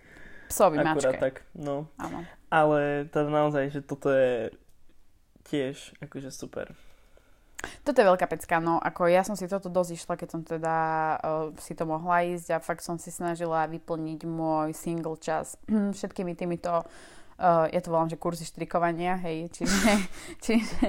Psovi, 0.48 0.78
Akurát 0.78 0.96
mačke. 0.96 1.18
tak, 1.18 1.34
no. 1.54 1.90
Áno. 1.98 2.22
Ale 2.50 3.10
teda 3.10 3.28
naozaj, 3.30 3.74
že 3.74 3.80
toto 3.82 4.14
je 4.14 4.54
tiež 5.46 5.94
akože 6.02 6.30
super. 6.30 6.74
Toto 7.82 7.98
je 7.98 8.06
veľká 8.06 8.28
pecka, 8.30 8.60
no 8.62 8.78
ako 8.78 9.10
ja 9.10 9.24
som 9.26 9.34
si 9.34 9.48
toto 9.48 9.72
dosť 9.72 9.90
išla, 9.96 10.14
keď 10.20 10.28
som 10.28 10.42
teda 10.44 10.76
uh, 11.18 11.50
si 11.58 11.72
to 11.72 11.88
mohla 11.88 12.22
ísť 12.22 12.48
a 12.52 12.62
fakt 12.62 12.84
som 12.84 13.00
si 13.00 13.10
snažila 13.10 13.66
vyplniť 13.66 14.20
môj 14.28 14.76
single 14.76 15.18
čas 15.18 15.58
všetkými 15.98 16.36
týmito 16.36 16.84
uh, 17.40 17.66
ja 17.70 17.80
to 17.80 17.92
volám, 17.92 18.12
že 18.12 18.20
kurzy 18.20 18.44
štrikovania, 18.44 19.16
hej, 19.20 19.48
čiže, 19.52 19.92
čiže 20.44 20.88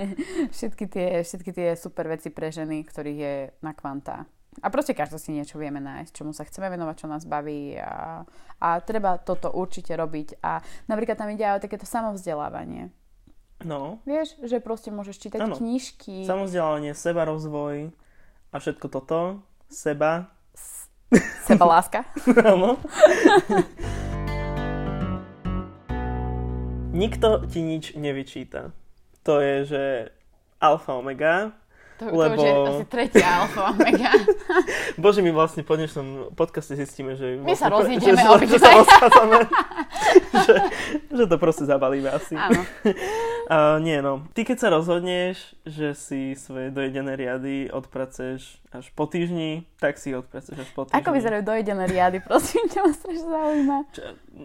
všetky, 0.52 0.86
tie, 0.88 1.08
všetky 1.24 1.52
tie 1.56 1.68
super 1.76 2.08
veci 2.08 2.32
pre 2.32 2.52
ženy, 2.52 2.84
ktorých 2.84 3.20
je 3.20 3.36
na 3.64 3.72
kvanta. 3.76 4.28
A 4.62 4.74
proste 4.74 4.98
každý 4.98 5.22
si 5.22 5.30
niečo 5.34 5.62
vieme 5.62 5.78
nájsť, 5.78 6.12
čomu 6.18 6.34
sa 6.34 6.42
chceme 6.46 6.70
venovať, 6.74 6.96
čo 6.98 7.08
nás 7.08 7.24
baví 7.30 7.78
a, 7.78 8.26
a 8.58 8.68
treba 8.82 9.22
toto 9.22 9.54
určite 9.54 9.94
robiť. 9.94 10.42
A 10.42 10.62
napríklad 10.90 11.18
tam 11.18 11.30
ide 11.30 11.46
aj 11.46 11.62
o 11.62 11.64
takéto 11.64 11.86
samovzdelávanie. 11.86 12.90
No, 13.66 14.02
Vieš, 14.06 14.38
že 14.46 14.62
proste 14.62 14.94
môžeš 14.94 15.18
čítať 15.18 15.42
Áno. 15.42 15.58
knižky. 15.58 16.30
samozdelanie, 16.30 16.94
seba 16.94 17.26
rozvoj 17.26 17.90
a 18.50 18.56
všetko 18.58 18.86
toto, 18.90 19.42
seba, 19.70 20.30
Seba 21.48 21.64
láska. 21.64 22.04
áno. 22.52 22.76
Nikto 26.92 27.48
ti 27.48 27.64
nič 27.64 27.96
nevyčíta. 27.96 28.76
To 29.24 29.40
je, 29.40 29.56
že 29.64 29.84
alfa 30.60 31.00
omega. 31.00 31.56
To, 31.98 32.14
Lebo- 32.14 32.38
to 32.38 32.42
už 32.42 32.46
je 32.46 32.54
asi 32.54 32.86
tretia 32.86 33.26
alfa 33.42 33.74
omega. 33.74 34.14
Bože, 35.02 35.26
my 35.26 35.34
vlastne 35.34 35.66
po 35.66 35.74
dnešnom 35.74 36.38
podcaste 36.38 36.78
zistíme, 36.78 37.18
že... 37.18 37.42
My 37.42 37.58
sa 37.58 37.74
vlastne, 37.74 37.98
rozídeme 37.98 38.22
že, 38.22 38.54
že, 38.54 38.58
sa 38.62 38.70
rozchádzame. 38.78 39.40
že, 40.46 40.54
že 41.10 41.24
to 41.26 41.36
proste 41.42 41.66
zabalíme 41.66 42.10
asi. 42.14 42.38
Áno. 42.38 42.62
Uh, 43.48 43.80
nie 43.80 44.04
no. 44.04 44.28
Ty 44.36 44.44
keď 44.44 44.58
sa 44.60 44.68
rozhodneš, 44.68 45.56
že 45.64 45.96
si 45.96 46.36
svoje 46.36 46.68
dojedené 46.68 47.16
riady 47.16 47.72
odpraceš 47.72 48.60
až 48.76 48.92
po 48.92 49.08
týždni, 49.08 49.64
tak 49.80 49.96
si 49.96 50.12
ich 50.12 50.20
odpraceš 50.20 50.68
až 50.68 50.70
po 50.76 50.84
týždni. 50.84 51.00
Ako 51.00 51.16
vyzerajú 51.16 51.48
dojedené 51.48 51.88
riady, 51.88 52.20
prosím 52.20 52.68
ťa, 52.68 52.84
ma 52.84 52.92
strašne 52.92 53.24
zaujíma. 53.32 53.78
Čo, 53.96 54.02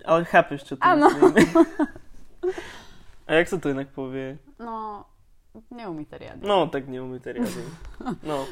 ale 0.06 0.20
chápeš, 0.22 0.60
čo 0.70 0.74
to 0.78 0.86
Áno. 0.86 1.10
myslím. 1.10 1.50
A 3.26 3.30
jak 3.42 3.46
sa 3.50 3.58
to 3.58 3.74
inak 3.74 3.90
povie? 3.90 4.38
No, 4.62 5.02
neumíte 5.70 6.18
riady. 6.18 6.46
No, 6.46 6.66
tak 6.66 6.88
neumýte 6.88 7.32
riady. 7.32 7.64
No, 8.22 8.46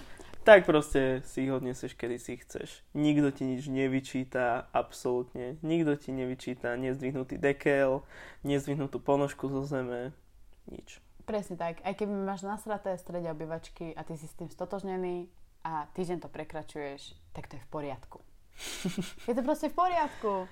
tak 0.44 0.64
proste 0.64 1.20
si 1.24 1.44
ich 1.44 1.52
odneseš, 1.52 1.94
kedy 1.94 2.16
si 2.18 2.32
ich 2.32 2.48
chceš. 2.48 2.80
Nikto 2.96 3.28
ti 3.28 3.44
nič 3.44 3.68
nevyčíta, 3.68 4.72
absolútne. 4.72 5.60
Nikto 5.60 6.00
ti 6.00 6.16
nevyčíta 6.16 6.80
nezdvihnutý 6.80 7.36
dekel, 7.36 8.00
nezdvihnutú 8.40 9.04
ponožku 9.04 9.52
zo 9.52 9.68
zeme, 9.68 10.16
nič. 10.64 11.04
Presne 11.28 11.60
tak. 11.60 11.84
Aj 11.84 11.92
keby 11.92 12.10
máš 12.10 12.42
nasraté 12.42 12.96
strede 12.96 13.28
obývačky 13.28 13.92
a 13.92 14.00
ty 14.00 14.16
si 14.16 14.24
s 14.24 14.34
tým 14.34 14.48
stotožnený 14.48 15.28
a 15.60 15.86
týždeň 15.92 16.24
to 16.24 16.28
prekračuješ, 16.32 17.14
tak 17.36 17.46
to 17.46 17.60
je 17.60 17.62
v 17.62 17.68
poriadku. 17.68 18.18
je 19.28 19.34
to 19.36 19.42
proste 19.44 19.68
v 19.68 19.76
poriadku. 19.76 20.48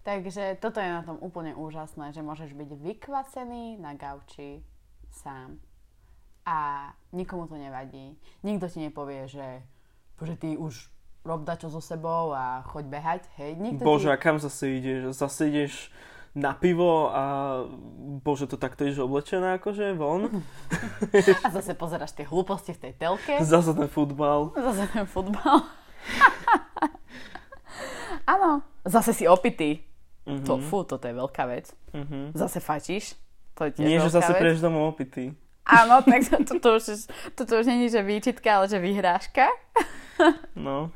Takže 0.00 0.56
toto 0.60 0.80
je 0.80 0.88
na 0.88 1.04
tom 1.04 1.20
úplne 1.20 1.52
úžasné, 1.52 2.12
že 2.16 2.24
môžeš 2.24 2.56
byť 2.56 2.70
vykvasený 2.72 3.76
na 3.80 3.92
gauči 3.96 4.64
sám. 5.12 5.60
A 6.46 6.90
nikomu 7.12 7.46
to 7.46 7.56
nevadí. 7.56 8.16
Nikto 8.42 8.68
ti 8.68 8.80
nepovie, 8.80 9.28
že, 9.28 9.62
že 10.22 10.36
ty 10.36 10.56
už 10.56 10.88
rob 11.24 11.44
dačo 11.44 11.68
so 11.68 11.84
sebou 11.84 12.32
a 12.32 12.64
choď 12.64 12.84
behať. 12.88 13.22
Hej, 13.36 13.60
nikto 13.60 13.84
Bože, 13.84 14.08
ti... 14.08 14.12
a 14.12 14.16
kam 14.16 14.40
zase 14.40 14.80
ideš? 14.80 15.12
Zase 15.12 15.52
ideš 15.52 15.92
na 16.34 16.54
pivo 16.54 17.10
a 17.10 17.22
bože, 18.22 18.46
to 18.46 18.54
takto 18.54 18.86
ideš 18.86 19.02
oblečená 19.02 19.58
akože 19.58 19.98
von? 19.98 20.30
A 21.46 21.50
zase 21.50 21.74
pozeráš 21.74 22.14
tie 22.14 22.22
hlúposti 22.22 22.70
v 22.70 22.78
tej 22.78 22.92
telke. 22.94 23.42
Zase 23.52 23.74
ten 23.74 23.90
futbal. 23.90 24.54
Zase 24.54 24.86
ten 24.94 25.06
futbal. 25.10 25.66
Áno, 28.30 28.62
zase 28.86 29.10
si 29.10 29.26
opitý. 29.26 29.82
Mhm. 30.22 30.46
To, 30.46 30.62
fú, 30.62 30.86
toto 30.86 31.10
je 31.10 31.14
veľká 31.18 31.50
vec. 31.50 31.74
Mhm. 31.90 32.38
Zase 32.38 32.62
fačíš. 32.62 33.18
To 33.58 33.66
je 33.66 33.82
Nie, 33.82 33.98
že 33.98 34.14
zase 34.14 34.30
vec. 34.30 34.40
prejdeš 34.40 34.62
domov 34.62 34.94
opitý. 34.94 35.34
Áno, 35.70 36.02
tak 36.02 36.26
to, 36.26 36.36
to, 36.42 36.54
to, 36.58 36.70
už, 36.82 37.06
toto 37.38 37.62
už 37.62 37.66
není, 37.70 37.86
že 37.86 38.02
výčitka, 38.02 38.58
ale 38.58 38.66
že 38.66 38.82
vyhrážka. 38.82 39.46
No. 40.52 40.92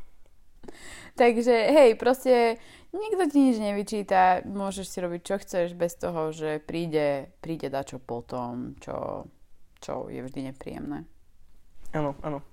Takže 1.16 1.72
hej, 1.72 1.96
proste 1.96 2.60
nikto 2.92 3.24
ti 3.32 3.38
nič 3.40 3.56
nevyčíta, 3.56 4.44
môžeš 4.44 4.84
si 4.84 4.98
robiť 5.00 5.20
čo 5.24 5.36
chceš 5.40 5.72
bez 5.72 5.96
toho, 5.96 6.28
že 6.28 6.60
príde, 6.60 7.32
príde 7.40 7.72
dačo 7.72 7.96
potom, 7.96 8.76
čo, 8.84 9.24
čo 9.80 10.12
je 10.12 10.20
vždy 10.20 10.52
nepríjemné. 10.52 11.08
Áno, 11.96 12.18
áno. 12.20 12.44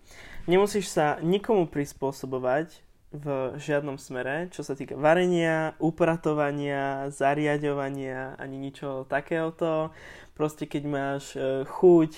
Nemusíš 0.47 0.93
sa 0.93 1.19
nikomu 1.19 1.67
prispôsobovať 1.67 2.79
v 3.11 3.59
žiadnom 3.59 3.99
smere, 3.99 4.47
čo 4.55 4.63
sa 4.63 4.71
týka 4.71 4.95
varenia, 4.95 5.75
upratovania, 5.83 7.11
zariadovania, 7.11 8.39
ani 8.39 8.55
ničo 8.55 9.03
takéhoto. 9.03 9.91
Proste 10.31 10.63
keď 10.63 10.83
máš 10.87 11.35
e, 11.35 11.67
chuť 11.67 12.11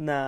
na 0.00 0.20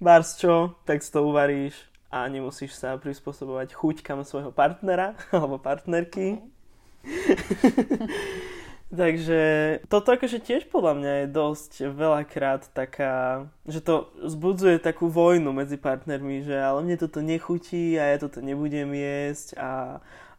barsčo, 0.00 0.80
tak 0.88 1.04
si 1.04 1.12
to 1.12 1.28
uvaríš 1.28 1.76
a 2.08 2.24
nemusíš 2.32 2.72
sa 2.72 2.96
prispôsobovať 2.96 3.76
chuťkam 3.76 4.24
svojho 4.24 4.48
partnera 4.48 5.12
alebo 5.36 5.60
partnerky. 5.60 6.40
Takže 8.96 9.40
toto 9.92 10.16
akože 10.16 10.40
tiež 10.40 10.72
podľa 10.72 10.92
mňa 10.96 11.12
je 11.20 11.26
dosť 11.28 11.72
veľakrát 11.92 12.64
taká, 12.72 13.44
že 13.68 13.84
to 13.84 14.08
zbudzuje 14.24 14.80
takú 14.80 15.12
vojnu 15.12 15.52
medzi 15.52 15.76
partnermi, 15.76 16.40
že 16.48 16.56
ale 16.56 16.80
mne 16.80 16.96
toto 16.96 17.20
nechutí 17.20 18.00
a 18.00 18.10
ja 18.10 18.16
toto 18.16 18.40
nebudem 18.40 18.88
jesť 18.96 19.60
a, 19.60 19.72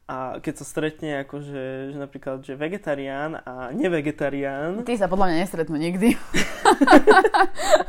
a 0.10 0.16
keď 0.42 0.54
sa 0.58 0.66
stretne 0.66 1.22
akože, 1.22 1.94
že 1.94 1.98
napríklad, 2.02 2.42
že 2.42 2.58
vegetarián 2.58 3.38
a 3.46 3.70
nevegetarián, 3.78 4.82
Ty 4.82 4.98
sa 4.98 5.12
podľa 5.12 5.30
mňa 5.30 5.38
nestretnú 5.46 5.78
nikdy. 5.78 6.18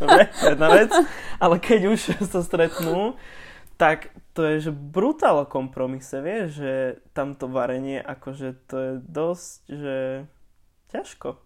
dobre, 0.04 0.28
jedna 0.44 0.68
vec, 0.68 0.92
ale 1.40 1.56
keď 1.56 1.80
už 1.96 2.00
sa 2.28 2.44
stretnú, 2.44 3.16
tak 3.80 4.12
to 4.34 4.42
je, 4.42 4.68
že 4.68 4.72
brutál 4.74 5.46
kompromise, 5.46 6.18
vieš, 6.18 6.60
že 6.60 6.74
tamto 7.14 7.46
varenie, 7.46 8.02
akože 8.02 8.48
to 8.66 8.76
je 8.76 8.92
dosť, 9.06 9.58
že 9.66 9.96
ťažko. 10.88 11.36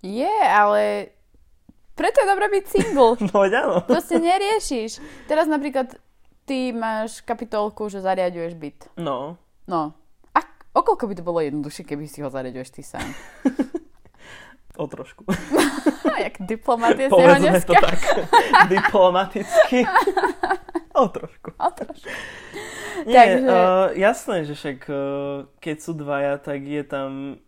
Je, 0.00 0.32
ale 0.42 1.12
preto 1.92 2.24
je 2.24 2.28
dobré 2.28 2.46
byť 2.48 2.64
single. 2.66 3.20
No 3.28 3.44
áno. 3.44 3.84
Proste 3.84 4.16
neriešiš. 4.16 5.00
Teraz 5.28 5.44
napríklad 5.44 5.92
ty 6.44 6.72
máš 6.72 7.20
kapitolku, 7.20 7.92
že 7.92 8.00
zariaduješ 8.00 8.56
byt. 8.56 8.80
No, 8.96 9.36
No. 9.68 9.94
A 10.34 10.42
okolko 10.74 11.06
by 11.06 11.14
to 11.14 11.22
bolo 11.22 11.38
jednoduchšie, 11.38 11.86
keby 11.86 12.10
si 12.10 12.24
ho 12.24 12.32
zariaduješ 12.32 12.74
ty 12.74 12.82
sám? 12.82 13.06
o 14.82 14.86
trošku. 14.90 15.22
Jak 16.24 16.42
diplomatie 16.42 17.06
z 17.06 17.12
neho 17.12 17.16
Povedzme 17.16 17.60
to 17.62 17.72
tak 17.76 18.00
diplomaticky. 18.66 19.86
O 20.96 21.06
trošku. 21.08 21.54
O 21.54 21.68
trošku. 21.70 22.08
Nie, 23.06 23.40
Takže- 23.40 23.46
uh, 23.46 23.88
jasné, 23.96 24.36
že 24.44 24.52
však 24.52 24.78
uh, 24.90 24.96
keď 25.62 25.76
sú 25.80 25.92
dvaja, 25.96 26.36
tak 26.36 26.60
je 26.60 26.82
tam 26.84 27.40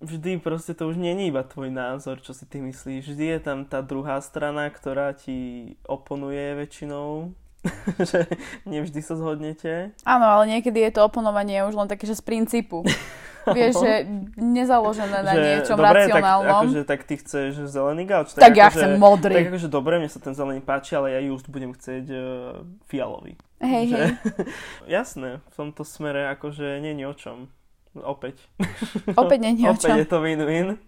vždy 0.00 0.40
proste 0.40 0.72
to 0.72 0.88
už 0.88 0.96
nie 0.96 1.12
je 1.12 1.30
iba 1.30 1.44
tvoj 1.44 1.68
názor, 1.68 2.18
čo 2.24 2.32
si 2.32 2.48
ty 2.48 2.58
myslíš. 2.64 3.12
Vždy 3.12 3.24
je 3.36 3.40
tam 3.40 3.68
tá 3.68 3.84
druhá 3.84 4.18
strana, 4.24 4.66
ktorá 4.72 5.12
ti 5.12 5.72
oponuje 5.84 6.56
väčšinou. 6.56 7.36
že 8.10 8.24
nevždy 8.64 9.00
sa 9.04 9.20
zhodnete. 9.20 9.92
Áno, 10.08 10.24
ale 10.24 10.48
niekedy 10.48 10.80
je 10.80 10.96
to 10.96 11.04
oponovanie 11.04 11.60
už 11.68 11.76
len 11.76 11.88
také, 11.92 12.08
že 12.08 12.16
z 12.16 12.24
princípu. 12.24 12.80
Vieš, 13.56 13.80
že 13.80 13.92
nezaložené 14.36 15.24
na 15.24 15.32
že, 15.32 15.40
niečom 15.40 15.76
dobre, 15.80 16.04
racionálnom. 16.04 16.44
Tak, 16.44 16.60
akože, 16.60 16.82
tak 16.84 17.00
ty 17.08 17.14
chceš 17.16 17.52
zelený 17.72 18.04
gauč. 18.04 18.36
Tak, 18.36 18.42
tak 18.44 18.52
ja 18.52 18.68
akože, 18.68 18.76
chcem 18.76 18.90
modrý. 19.00 19.32
Tak 19.32 19.48
akože 19.56 19.68
dobre, 19.72 19.96
mne 19.96 20.10
sa 20.12 20.20
ten 20.20 20.36
zelený 20.36 20.60
páči, 20.60 20.92
ale 20.96 21.16
ja 21.16 21.20
just 21.24 21.48
budem 21.48 21.72
chcieť 21.72 22.04
uh, 22.12 22.20
fialový. 22.88 23.40
Hej, 23.64 23.84
že, 23.88 23.96
hej. 23.96 24.10
jasné, 25.00 25.40
v 25.40 25.54
tomto 25.56 25.88
smere 25.88 26.28
akože 26.36 26.84
nie 26.84 26.96
je 26.96 27.06
o 27.08 27.14
čom. 27.16 27.38
Opäť. 27.98 28.38
Opäť 29.20 29.38
nie 29.42 29.66
o 29.66 29.74
čom. 29.74 29.90
Opäť 29.90 30.06
je 30.06 30.08
to 30.08 30.18
win-win. 30.22 30.68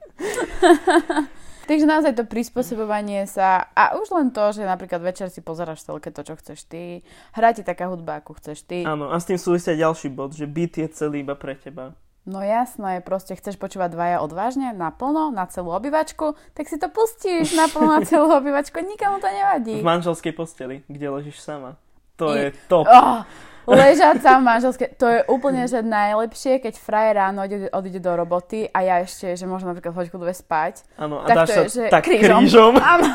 Takže 1.63 1.87
naozaj 1.87 2.19
to 2.19 2.27
prispôsobovanie 2.27 3.23
sa 3.31 3.71
a 3.73 3.95
už 3.95 4.11
len 4.11 4.35
to, 4.35 4.51
že 4.51 4.67
napríklad 4.67 4.99
večer 4.99 5.31
si 5.31 5.39
pozeráš 5.39 5.87
celé 5.87 6.03
to, 6.03 6.23
čo 6.27 6.35
chceš 6.35 6.67
ty, 6.67 7.07
hrá 7.39 7.55
ti 7.55 7.63
taká 7.63 7.87
hudba, 7.87 8.19
ako 8.19 8.35
chceš 8.43 8.67
ty. 8.67 8.83
Áno, 8.83 9.15
a 9.15 9.17
s 9.17 9.31
tým 9.31 9.39
súvisia 9.39 9.79
ďalší 9.79 10.11
bod, 10.11 10.35
že 10.35 10.51
byt 10.51 10.83
je 10.83 10.87
celý 10.91 11.23
iba 11.23 11.39
pre 11.39 11.55
teba. 11.55 11.95
No 12.23 12.39
jasné, 12.39 13.03
proste 13.03 13.35
chceš 13.35 13.59
počúvať 13.59 13.99
dvaja 13.99 14.19
odvážne, 14.23 14.71
naplno, 14.71 15.35
na 15.35 15.47
celú 15.51 15.75
obyvačku, 15.75 16.39
tak 16.55 16.71
si 16.71 16.79
to 16.79 16.87
pustíš 16.87 17.55
naplno 17.55 17.99
na 17.99 18.03
celú 18.07 18.31
obyvačku, 18.31 18.79
nikomu 18.79 19.19
to 19.19 19.27
nevadí. 19.27 19.83
V 19.83 19.87
manželskej 19.87 20.35
posteli, 20.35 20.87
kde 20.87 21.07
ležíš 21.11 21.43
sama. 21.43 21.79
To 22.23 22.31
I... 22.31 22.39
je 22.39 22.47
top. 22.71 22.87
Oh, 22.87 23.27
Ležať 23.63 24.27
sa 24.27 24.39
v 24.39 24.43
manželské, 24.43 24.91
to 24.99 25.07
je 25.07 25.21
úplne 25.31 25.63
že 25.71 25.87
najlepšie, 25.87 26.59
keď 26.59 26.75
frajer 26.83 27.15
ráno 27.15 27.47
odíde, 27.47 27.69
odíde 27.71 28.01
do 28.03 28.13
roboty 28.19 28.67
a 28.67 28.83
ja 28.83 28.97
ešte, 28.99 29.39
že 29.39 29.47
môžem 29.47 29.71
napríklad 29.71 29.95
hoďku 29.95 30.19
dve 30.19 30.35
spať. 30.35 30.83
Áno, 30.99 31.23
a 31.23 31.27
tak 31.31 31.37
dáš 31.43 31.49
to 31.49 31.53
je, 31.53 31.69
že 31.71 31.85
tak 31.87 32.03
krížom. 32.03 32.43
krížom. 32.43 32.75
Áno. 32.99 33.11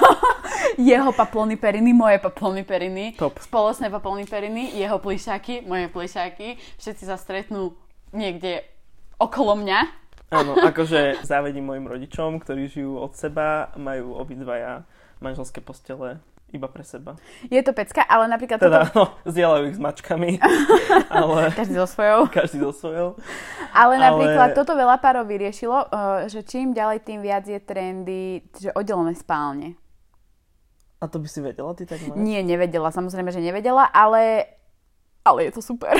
Jeho 0.80 1.12
paplony 1.12 1.60
periny, 1.60 1.92
moje 1.92 2.18
paplony 2.24 2.63
periny. 2.63 3.20
Top. 3.20 3.36
Spoločné 3.44 3.92
paplony 3.92 4.24
periny, 4.24 4.72
jeho 4.77 4.98
plišáky, 5.04 5.68
moje 5.68 5.92
plišáky. 5.92 6.56
Všetci 6.80 7.04
sa 7.04 7.20
stretnú 7.20 7.75
niekde 8.16 8.63
okolo 9.20 9.60
mňa. 9.60 9.80
Áno, 10.32 10.60
akože 10.60 11.24
závedím 11.24 11.72
mojim 11.72 11.88
rodičom, 11.88 12.39
ktorí 12.44 12.68
žijú 12.68 13.00
od 13.00 13.16
seba, 13.16 13.72
majú 13.80 14.16
obidvaja 14.16 14.84
manželské 15.24 15.63
postele 15.63 16.20
iba 16.56 16.68
pre 16.72 16.84
seba. 16.88 17.20
Je 17.51 17.60
to 17.60 17.75
pecka, 17.75 18.08
ale 18.08 18.32
napríklad... 18.32 18.60
Teda, 18.60 18.88
toto... 18.88 18.96
no, 18.96 19.04
zdieľajú 19.27 19.63
ich 19.68 19.75
s 19.75 19.82
mačkami. 19.84 20.32
ale... 21.20 21.51
Každý 21.51 21.75
so 21.75 21.88
svojou. 21.88 22.20
Každý 22.32 22.58
so 22.63 22.72
svojou. 22.72 23.10
Ale 23.75 24.00
napríklad 24.00 24.51
ale... 24.51 24.58
toto 24.58 24.72
veľa 24.72 24.96
párov 25.04 25.27
vyriešilo, 25.27 25.77
uh, 25.92 26.24
že 26.32 26.48
čím 26.48 26.72
ďalej, 26.72 27.04
tým 27.04 27.20
viac 27.20 27.44
je 27.44 27.60
trendy, 27.60 28.48
že 28.56 28.72
oddelené 28.72 29.12
spálne. 29.20 29.75
A 30.98 31.06
to 31.06 31.22
by 31.22 31.27
si 31.30 31.46
vedela 31.46 31.77
ty 31.77 31.86
tak? 31.86 32.01
Nie, 32.18 32.42
nevedela, 32.42 32.89
samozrejme, 32.89 33.30
že 33.30 33.44
nevedela, 33.44 33.86
ale 33.86 34.57
ale 35.27 35.51
je 35.51 35.60
to 35.60 35.62
super. 35.62 35.93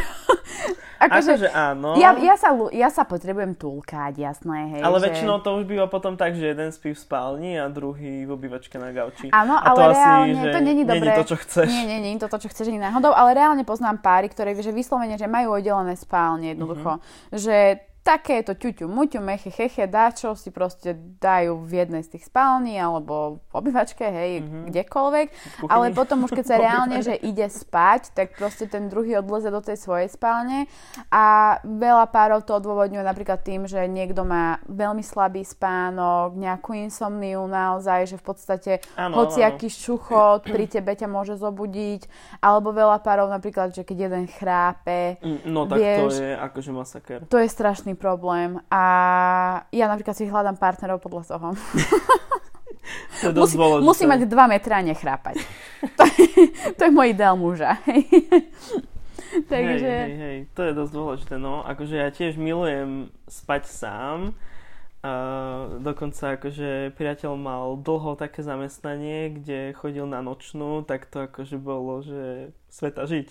akože, 1.04 1.32
akože 1.38 1.50
áno. 1.54 1.94
Ja, 2.00 2.16
ja, 2.18 2.36
sa, 2.40 2.56
ja 2.74 2.90
sa 2.90 3.04
potrebujem 3.06 3.54
túlkať, 3.54 4.18
jasné. 4.18 4.78
Hej, 4.78 4.82
ale 4.82 4.98
že... 4.98 5.04
väčšinou 5.10 5.44
to 5.44 5.50
už 5.60 5.64
býva 5.68 5.86
potom 5.86 6.18
tak, 6.18 6.34
že 6.34 6.56
jeden 6.56 6.70
spí 6.74 6.96
v 6.96 7.00
spálni 7.00 7.60
a 7.62 7.70
druhý 7.70 8.26
v 8.26 8.32
obývačke 8.34 8.80
na 8.82 8.90
gauči. 8.96 9.30
Áno, 9.30 9.60
to 9.62 9.68
ale 9.78 9.82
asi, 9.92 10.00
reálne 10.00 10.42
že 10.42 10.48
to 10.50 10.60
není 10.64 10.84
dobré. 10.88 11.12
to, 11.14 11.26
čo 11.36 11.38
chceš. 11.38 11.70
Nie, 11.70 11.86
nie, 11.86 12.00
nie, 12.02 12.18
to 12.18 12.28
to, 12.32 12.38
čo 12.42 12.50
chceš 12.50 12.72
ani 12.74 12.82
náhodou, 12.82 13.14
ale 13.14 13.38
reálne 13.38 13.64
poznám 13.68 14.02
páry, 14.02 14.32
ktoré 14.32 14.58
že 14.58 14.74
vyslovene, 14.74 15.20
že 15.20 15.30
majú 15.30 15.54
oddelené 15.54 15.94
spálne 15.94 16.58
jednoducho. 16.58 16.98
Mm-hmm. 16.98 17.38
Že 17.38 17.58
takéto 18.08 18.56
ťuťu, 18.56 18.88
muťu, 18.88 19.20
meche, 19.20 19.52
cheche, 19.52 19.84
dáčo 19.84 20.32
si 20.40 20.48
proste 20.48 20.96
dajú 21.20 21.60
v 21.60 21.84
jednej 21.84 22.08
z 22.08 22.16
tých 22.16 22.32
spální 22.32 22.80
alebo 22.80 23.44
v 23.52 23.54
obývačke, 23.60 24.08
hej, 24.08 24.40
mm-hmm. 24.40 24.64
kdekoľvek. 24.72 25.28
Ale 25.68 25.92
potom 25.92 26.24
už 26.24 26.32
keď 26.32 26.46
sa 26.56 26.56
reálne, 26.56 27.04
že 27.04 27.20
ide 27.20 27.52
spať, 27.52 28.16
tak 28.16 28.40
proste 28.40 28.72
ten 28.72 28.88
druhý 28.88 29.20
odleze 29.20 29.52
do 29.52 29.60
tej 29.60 29.76
svojej 29.76 30.08
spálne 30.08 30.72
a 31.12 31.60
veľa 31.68 32.08
párov 32.08 32.48
to 32.48 32.56
odôvodňuje 32.56 33.04
napríklad 33.04 33.44
tým, 33.44 33.68
že 33.68 33.84
niekto 33.92 34.24
má 34.24 34.64
veľmi 34.72 35.04
slabý 35.04 35.44
spánok, 35.44 36.40
nejakú 36.40 36.80
insomniu 36.80 37.44
naozaj, 37.44 38.08
že 38.08 38.16
v 38.16 38.24
podstate 38.24 38.72
ano, 38.96 39.20
hociaký 39.20 39.68
šuchot 39.68 40.48
pri 40.48 40.72
tebe 40.72 40.96
ťa 40.96 41.12
môže 41.12 41.36
zobudiť, 41.36 42.08
alebo 42.40 42.72
veľa 42.72 43.04
párov 43.04 43.28
napríklad, 43.28 43.76
že 43.76 43.84
keď 43.84 44.08
jeden 44.08 44.26
chrápe, 44.32 45.20
mm, 45.20 45.44
No 45.44 45.68
tak 45.68 45.84
vieš, 45.84 46.22
to 46.22 46.24
je 46.24 46.34
akože 46.38 46.72
masaker. 46.72 47.20
To 47.28 47.38
je 47.42 47.48
strašný 47.52 47.97
problém 47.98 48.62
a 48.70 48.84
ja 49.74 49.90
napríklad 49.90 50.14
si 50.14 50.30
hľadám 50.30 50.62
partnerov 50.62 51.02
podľa 51.02 51.36
toho. 51.36 51.48
To 53.22 53.34
musí, 53.34 53.58
musí 53.60 54.04
mať 54.08 54.30
2 54.30 54.54
metre 54.54 54.72
a 54.72 54.82
nechrápať. 54.82 55.44
to, 56.00 56.04
je, 56.08 56.28
to 56.78 56.82
je 56.88 56.92
môj 56.94 57.12
ideál 57.12 57.36
muža. 57.36 57.76
Takže... 59.52 59.92
Hej, 59.92 60.08
hej, 60.08 60.18
hej, 60.18 60.38
to 60.56 60.62
je 60.64 60.72
dosť 60.72 60.94
dôležité. 60.94 61.36
No, 61.36 61.66
akože 61.68 61.96
ja 62.00 62.10
tiež 62.14 62.40
milujem 62.40 63.12
spať 63.28 63.68
sám. 63.68 64.20
Uh, 64.98 65.78
dokonca 65.84 66.36
akože 66.36 66.96
priateľ 66.98 67.38
mal 67.38 67.78
dlho 67.78 68.18
také 68.18 68.42
zamestnanie, 68.42 69.30
kde 69.40 69.78
chodil 69.78 70.10
na 70.10 70.26
nočnú, 70.26 70.82
tak 70.84 71.06
to 71.06 71.30
akože 71.30 71.62
bolo, 71.62 72.02
že 72.02 72.52
sveta 72.72 73.06
žiť. 73.06 73.28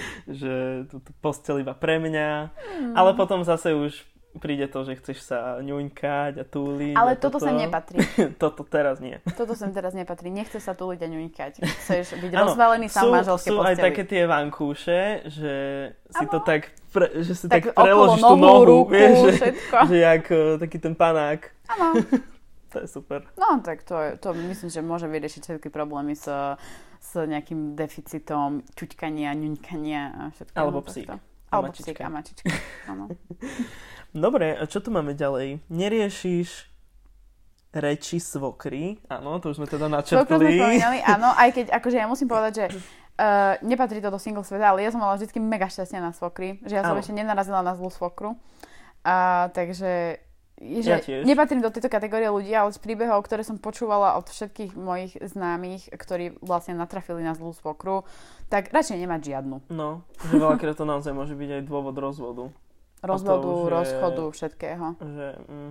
že 0.40 0.86
tú, 0.88 1.00
tú 1.00 1.12
postel 1.20 1.62
iba 1.62 1.76
pre 1.76 2.00
mňa, 2.00 2.30
mm. 2.52 2.92
ale 2.96 3.16
potom 3.16 3.44
zase 3.44 3.74
už 3.76 4.12
príde 4.40 4.64
to, 4.64 4.88
že 4.88 4.96
chceš 4.96 5.28
sa 5.28 5.60
ňuňkať 5.60 6.40
a 6.40 6.44
túliť. 6.48 6.96
Ale 6.96 7.12
a 7.12 7.18
toto, 7.20 7.36
toto 7.36 7.44
sem 7.44 7.56
nepatrí. 7.60 7.98
toto 8.42 8.64
teraz 8.64 8.96
nie. 8.96 9.20
Toto 9.36 9.52
sem 9.52 9.68
teraz 9.76 9.92
nepatrí. 9.92 10.32
Nechce 10.32 10.56
sa 10.56 10.72
túliť 10.72 11.00
a 11.04 11.08
ňuňkať. 11.08 11.52
Chceš 11.60 12.06
byť 12.22 12.32
ano, 12.32 12.48
rozvalený 12.48 12.88
sám 12.88 13.12
manželské 13.12 13.52
sú 13.52 13.60
posteli. 13.60 13.76
aj 13.76 13.76
také 13.76 14.02
tie 14.08 14.22
vankúše, 14.24 15.00
že 15.28 15.54
si 16.08 16.24
ano. 16.24 16.32
to 16.32 16.38
tak, 16.40 16.72
pre, 16.92 17.06
že 17.20 17.32
si 17.36 17.46
tak, 17.48 17.72
tak 17.72 17.76
preložíš 17.76 18.22
tú 18.24 18.36
nohu, 18.40 18.64
ruku, 18.64 18.96
vieš, 18.96 19.16
že, 19.36 19.48
že 19.88 19.96
jak 20.00 20.24
uh, 20.32 20.56
taký 20.56 20.78
ten 20.80 20.94
panák. 20.96 21.52
Áno. 21.68 22.00
To 22.72 22.80
je 22.80 22.88
super. 22.88 23.28
No 23.36 23.60
tak 23.60 23.84
to, 23.84 23.94
je, 24.00 24.10
to 24.16 24.32
myslím, 24.32 24.70
že 24.72 24.80
môže 24.80 25.06
vyriešiť 25.06 25.42
všetky 25.44 25.68
problémy 25.68 26.16
s 26.16 26.26
s 27.02 27.18
nejakým 27.18 27.74
deficitom 27.74 28.62
ťuťkania, 28.78 29.34
ňuňkania 29.34 30.02
a 30.06 30.22
všetko. 30.30 30.54
Alebo 30.54 30.80
psík. 30.86 31.10
Alebo 31.50 31.74
psík 31.74 31.98
a 31.98 32.08
mačička. 32.08 32.48
Dobre, 34.14 34.54
a 34.54 34.62
čo 34.70 34.78
tu 34.78 34.94
máme 34.94 35.18
ďalej? 35.18 35.66
Neriešiš 35.66 36.70
reči 37.74 38.22
svokry. 38.22 39.02
Áno, 39.10 39.42
to 39.42 39.50
už 39.50 39.58
sme 39.58 39.66
teda 39.66 39.90
načrtli. 39.90 40.62
sme 40.62 41.02
áno, 41.18 41.34
aj 41.34 41.50
keď 41.50 41.66
akože 41.74 41.96
ja 41.98 42.06
musím 42.06 42.30
povedať, 42.30 42.52
že 42.54 42.64
uh, 42.70 43.58
nepatrí 43.66 43.98
to 43.98 44.12
do 44.12 44.20
single 44.22 44.46
sveta, 44.46 44.70
ale 44.70 44.86
ja 44.86 44.94
som 44.94 45.02
mala 45.02 45.18
vždy 45.18 45.42
mega 45.42 45.66
šťastie 45.66 45.98
na 45.98 46.14
svokry, 46.14 46.62
že 46.62 46.78
ja 46.78 46.86
som 46.86 46.94
áno. 46.94 47.02
ešte 47.02 47.16
nenarazila 47.16 47.66
na 47.66 47.74
zlú 47.74 47.90
svokru. 47.90 48.38
Uh, 49.02 49.50
takže 49.50 50.22
že 50.62 50.90
ja 50.90 50.98
tiež. 51.02 51.26
nepatrím 51.26 51.58
do 51.58 51.74
tejto 51.74 51.90
kategórie 51.90 52.30
ľudí, 52.30 52.54
ale 52.54 52.70
z 52.70 52.78
príbehov, 52.78 53.26
ktoré 53.26 53.42
som 53.42 53.58
počúvala 53.58 54.14
od 54.14 54.30
všetkých 54.30 54.78
mojich 54.78 55.18
známych, 55.18 55.90
ktorí 55.90 56.38
vlastne 56.38 56.78
natrafili 56.78 57.26
na 57.26 57.34
zlú 57.34 57.50
svokru, 57.50 58.06
tak 58.46 58.70
radšej 58.70 59.02
nemať 59.02 59.20
žiadnu. 59.34 59.56
No, 59.74 60.06
že 60.30 60.34
veľakrát 60.38 60.78
to 60.78 60.86
naozaj 60.86 61.10
môže 61.10 61.34
byť 61.34 61.50
aj 61.58 61.62
dôvod 61.66 61.96
rozvodu. 61.98 62.54
Rozvodu, 63.02 63.42
to, 63.50 63.66
že... 63.66 63.70
rozchodu, 63.74 64.24
všetkého. 64.30 64.86
Že, 65.02 65.28
mm. 65.50 65.70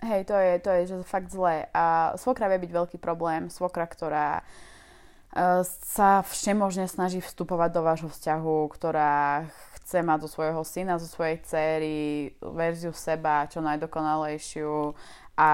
Hej, 0.00 0.20
to 0.24 0.36
je, 0.40 0.52
to 0.64 0.70
je 0.72 0.80
že 0.88 0.96
fakt 1.04 1.28
zlé. 1.28 1.68
A 1.76 2.16
svokra 2.16 2.48
vie 2.48 2.64
byť 2.64 2.72
veľký 2.72 2.96
problém. 2.96 3.52
Svokra, 3.52 3.84
ktorá 3.84 4.40
uh, 4.40 5.60
sa 5.84 6.24
všemožne 6.24 6.88
snaží 6.88 7.20
vstupovať 7.20 7.70
do 7.76 7.80
vášho 7.84 8.08
vzťahu, 8.08 8.56
ktorá 8.72 9.44
chce 9.90 10.06
mať 10.06 10.22
zo 10.22 10.38
svojho 10.38 10.62
syna, 10.62 11.02
zo 11.02 11.10
svojej 11.10 11.42
céry 11.42 12.30
verziu 12.38 12.94
seba 12.94 13.50
čo 13.50 13.58
najdokonalejšiu 13.58 14.94
a 15.34 15.50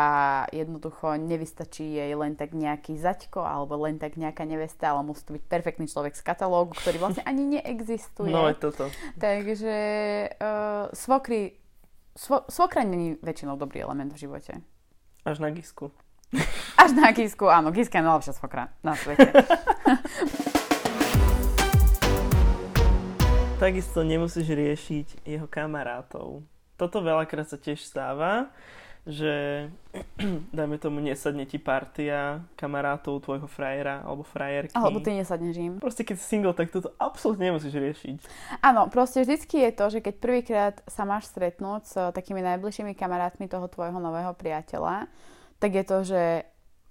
jednoducho 0.53 1.17
nevystačí 1.17 1.97
jej 1.97 2.13
len 2.13 2.37
tak 2.37 2.53
nejaký 2.53 3.01
zaťko 3.01 3.41
alebo 3.41 3.81
len 3.89 3.97
tak 3.97 4.21
nejaká 4.21 4.45
nevesta, 4.45 4.93
ale 4.93 5.09
musí 5.09 5.25
to 5.25 5.41
byť 5.41 5.45
perfektný 5.49 5.89
človek 5.89 6.13
z 6.13 6.21
katalógu, 6.21 6.77
ktorý 6.77 7.01
vlastne 7.01 7.25
ani 7.25 7.57
neexistuje. 7.57 8.29
No 8.29 8.45
je 8.53 8.61
toto. 8.61 8.93
Takže 9.17 9.77
uh, 10.37 10.93
svokry, 10.93 11.57
svo, 12.13 12.45
svokra 12.53 12.85
není 12.85 13.17
väčšinou 13.25 13.57
dobrý 13.57 13.89
element 13.89 14.13
v 14.13 14.21
živote. 14.21 14.61
Až 15.25 15.41
na 15.41 15.49
Gisku. 15.49 15.89
Až 16.77 16.93
na 16.93 17.09
Gisku, 17.17 17.49
áno. 17.49 17.73
Giska 17.73 18.03
je 18.03 18.05
najlepšia 18.05 18.37
svokra 18.37 18.69
na 18.85 18.93
svete. 18.93 19.33
Takisto 23.57 24.05
nemusíš 24.05 24.53
riešiť 24.53 25.25
jeho 25.25 25.49
kamarátov. 25.49 26.45
Toto 26.77 27.01
veľakrát 27.01 27.49
sa 27.49 27.57
tiež 27.57 27.81
stáva, 27.89 28.53
že 29.09 29.67
dajme 30.57 30.77
tomu 30.77 31.01
nesadne 31.01 31.49
ti 31.49 31.57
partia 31.57 32.45
kamarátov 32.53 33.25
tvojho 33.25 33.49
frajera 33.49 34.05
alebo 34.05 34.29
frajerky. 34.29 34.77
Alebo 34.77 35.01
ty 35.01 35.17
nesadneš 35.17 35.57
im. 35.57 35.75
Proste 35.81 36.05
keď 36.05 36.21
si 36.21 36.37
single, 36.37 36.53
tak 36.53 36.69
toto 36.69 36.93
absolútne 37.01 37.49
nemusíš 37.49 37.73
riešiť. 37.73 38.17
Áno, 38.61 38.93
proste 38.93 39.25
vždycky 39.25 39.65
je 39.65 39.73
to, 39.73 39.85
že 39.89 39.99
keď 40.05 40.15
prvýkrát 40.21 40.77
sa 40.85 41.09
máš 41.09 41.33
stretnúť 41.33 41.83
s 41.89 41.95
takými 42.13 42.45
najbližšími 42.45 42.93
kamarátmi 42.93 43.49
toho 43.49 43.73
tvojho 43.73 43.97
nového 43.97 44.37
priateľa, 44.37 45.09
tak 45.57 45.73
je 45.73 45.85
to, 45.89 45.99
že 46.05 46.23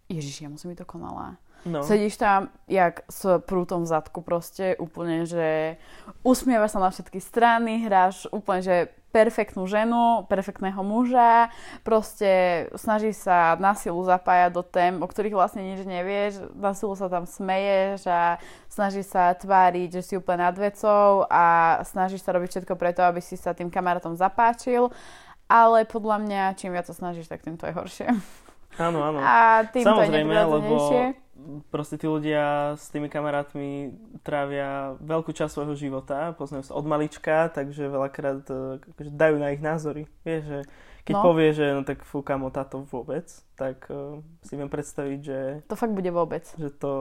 Ježiš, 0.10 0.42
ja 0.42 0.50
musím 0.50 0.74
byť 0.74 0.82
dokonalá. 0.82 1.38
No. 1.66 1.82
Sedíš 1.82 2.22
tam 2.22 2.54
jak 2.70 3.02
s 3.10 3.26
prútom 3.42 3.84
v 3.84 3.92
zadku 3.92 4.22
proste, 4.22 4.78
úplne, 4.78 5.26
že 5.26 5.82
usmievaš 6.22 6.78
sa 6.78 6.80
na 6.80 6.94
všetky 6.94 7.18
strany, 7.18 7.90
hráš 7.90 8.30
úplne, 8.30 8.62
že 8.62 8.76
perfektnú 9.10 9.64
ženu, 9.64 10.28
perfektného 10.28 10.84
muža, 10.84 11.48
proste 11.88 12.68
snaží 12.76 13.16
sa 13.16 13.56
na 13.56 13.72
silu 13.72 14.04
zapájať 14.04 14.52
do 14.52 14.60
tém, 14.60 15.00
o 15.00 15.08
ktorých 15.08 15.40
vlastne 15.40 15.64
nič 15.64 15.88
nevieš, 15.88 16.52
na 16.52 16.76
silu 16.76 17.00
sa 17.00 17.08
tam 17.08 17.24
smeješ 17.24 18.12
a 18.12 18.38
snaží 18.68 19.08
sa 19.08 19.32
tváriť, 19.32 19.98
že 19.98 20.02
si 20.04 20.14
úplne 20.20 20.44
nad 20.44 20.58
vecou 20.60 21.24
a 21.32 21.80
snažíš 21.88 22.28
sa 22.28 22.36
robiť 22.36 22.60
všetko 22.60 22.76
preto, 22.76 23.08
aby 23.08 23.24
si 23.24 23.40
sa 23.40 23.56
tým 23.56 23.72
kamarátom 23.72 24.20
zapáčil, 24.20 24.92
ale 25.48 25.88
podľa 25.88 26.20
mňa 26.20 26.44
čím 26.60 26.76
viac 26.76 26.86
sa 26.86 26.94
snažíš, 26.94 27.32
tak 27.32 27.40
tým 27.40 27.56
to 27.56 27.72
je 27.72 27.74
horšie. 27.74 28.12
Áno, 28.76 29.00
áno. 29.02 29.20
A 29.24 29.64
tým 29.72 29.84
Samozrejme, 29.88 30.34
to 30.34 30.40
je 30.40 30.48
lebo 30.52 30.76
proste 31.70 32.00
tí 32.00 32.08
ľudia 32.10 32.74
s 32.80 32.90
tými 32.90 33.12
kamarátmi 33.12 33.94
trávia 34.26 34.98
veľkú 35.04 35.36
časť 35.36 35.52
svojho 35.52 35.76
života, 35.78 36.34
poznajú 36.34 36.72
sa 36.72 36.74
od 36.74 36.86
malička, 36.88 37.54
takže 37.54 37.92
veľakrát 37.92 38.42
e, 38.50 38.82
akože 38.82 39.12
dajú 39.14 39.36
na 39.38 39.54
ich 39.54 39.62
názory. 39.62 40.10
Vieš, 40.26 40.44
že 40.48 40.60
keď 41.06 41.16
no. 41.22 41.24
povie, 41.24 41.50
že 41.54 41.66
no 41.76 41.86
tak 41.86 42.02
fú, 42.02 42.26
kamo, 42.26 42.50
táto 42.50 42.82
vôbec, 42.90 43.30
tak 43.54 43.86
uh, 43.94 44.26
si 44.42 44.58
viem 44.58 44.66
predstaviť, 44.66 45.20
že... 45.22 45.40
To 45.70 45.78
fakt 45.78 45.94
bude 45.94 46.10
vôbec. 46.10 46.50
Že 46.58 46.70
to 46.82 46.92